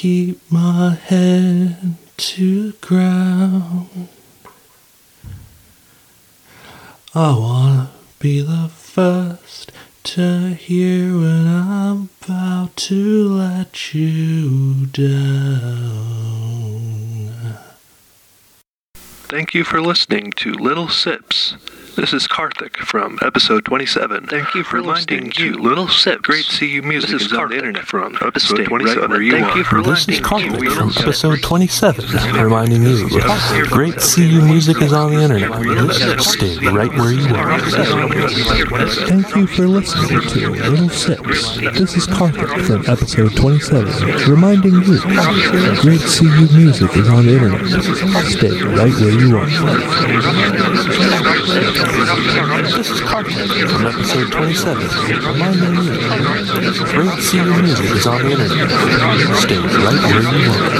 keep 0.00 0.40
my 0.50 0.94
head 0.94 1.76
to 2.16 2.72
ground. 2.80 4.08
I 7.14 7.36
wanna 7.36 7.90
be 8.18 8.40
the 8.40 8.70
first 8.70 9.72
to 10.04 10.54
hear 10.54 11.18
when 11.18 11.46
I'm 11.46 12.08
about 12.22 12.76
to 12.88 13.28
let 13.28 13.92
you 13.92 14.86
down. 14.86 15.10
Thank 18.94 19.52
you 19.52 19.64
for 19.64 19.82
listening 19.82 20.32
to 20.36 20.54
Little 20.54 20.88
Sips. 20.88 21.56
This 22.00 22.14
is 22.14 22.26
Karthik 22.26 22.76
from 22.76 23.18
episode 23.20 23.66
27. 23.66 24.26
Thank 24.26 24.54
you 24.54 24.64
for 24.64 24.76
Reminding 24.76 25.24
listening 25.26 25.32
to 25.32 25.44
you, 25.44 25.52
Little 25.62 25.86
Sips. 25.86 26.22
Great 26.22 26.46
CU 26.46 26.80
music 26.80 27.10
This 27.10 27.20
is, 27.20 27.32
is 27.32 27.36
on 27.36 27.50
the 27.50 27.56
internet 27.56 27.84
from 27.84 28.16
episode 28.22 28.64
27. 28.64 29.02
Right 29.02 29.10
where 29.10 29.20
you 29.20 29.32
Thank 29.32 29.48
are. 29.48 29.58
you 29.58 29.64
for 29.64 29.82
This 29.82 30.08
is 30.08 30.08
listening 30.08 30.22
to 30.22 30.22
Karthik 30.22 30.60
Little 30.60 30.74
from 30.76 30.90
Sips. 30.92 31.02
episode 31.02 31.42
27, 31.42 32.42
reminding 32.42 32.82
you 32.84 33.06
great 33.68 33.96
CU 33.98 34.40
music 34.40 34.80
is 34.80 34.94
on 34.94 35.14
the 35.14 35.20
internet. 35.20 36.22
Stay 36.22 36.56
right 36.68 36.90
where 36.90 37.12
you 37.12 37.34
are. 37.34 37.58
Thank 39.06 39.36
you 39.36 39.46
for 39.46 39.68
listening 39.68 40.22
to 40.22 40.48
Little 40.52 40.88
Sips. 40.88 41.19
Sips. 41.20 41.78
This 41.78 41.96
is 41.96 42.06
Karthik 42.06 42.64
from 42.66 42.80
episode 42.88 43.36
27, 43.36 44.30
reminding 44.30 44.72
you 44.72 44.96
that 44.96 45.78
great 45.82 46.00
CU 46.00 46.48
music 46.56 46.96
is 46.96 47.08
on 47.08 47.26
the 47.26 47.34
internet. 47.34 47.60
Stay 48.24 48.62
right 48.62 48.94
where 48.94 49.12
you 49.12 49.36
are. 49.36 49.46
This 52.72 52.90
is 52.90 53.00
Karthik 53.02 53.68
from 53.68 53.86
episode 53.86 54.32
27, 54.32 54.88
reminding 55.26 55.74
you 55.84 55.92
that 55.92 56.74
great 56.88 57.18
CU 57.20 57.44
music 57.62 57.90
is 57.90 58.06
on 58.06 58.22
the 58.24 58.30
internet. 58.30 58.70
Stay 59.36 59.58
right 59.58 60.00
where 60.08 60.22
you 60.24 60.50
are. 60.50 60.70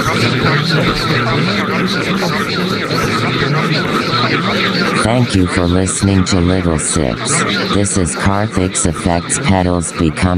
Thank 5.03 5.35
you 5.35 5.47
for 5.47 5.65
listening 5.65 6.23
to 6.25 6.39
Little 6.39 6.79
Sips. 6.79 7.43
This 7.73 7.97
is 7.97 8.15
Karthik's 8.15 8.85
Effects 8.85 9.39
Pedals 9.39 9.91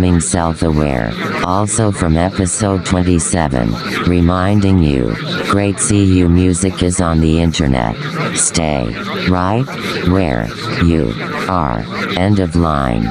Becoming 0.04 0.20
Self-Aware, 0.20 1.14
also 1.46 1.90
from 1.90 2.18
episode 2.18 2.86
27, 2.86 3.72
reminding 4.04 4.80
you, 4.80 5.16
great 5.50 5.78
CU 5.78 6.28
music 6.28 6.84
is 6.84 7.00
on 7.00 7.22
the 7.22 7.40
internet. 7.40 7.96
Stay 8.36 8.94
right 9.30 9.64
where 10.10 10.50
you 10.84 11.14
are. 11.48 11.86
End 12.18 12.40
of 12.40 12.58
line. 12.58 13.08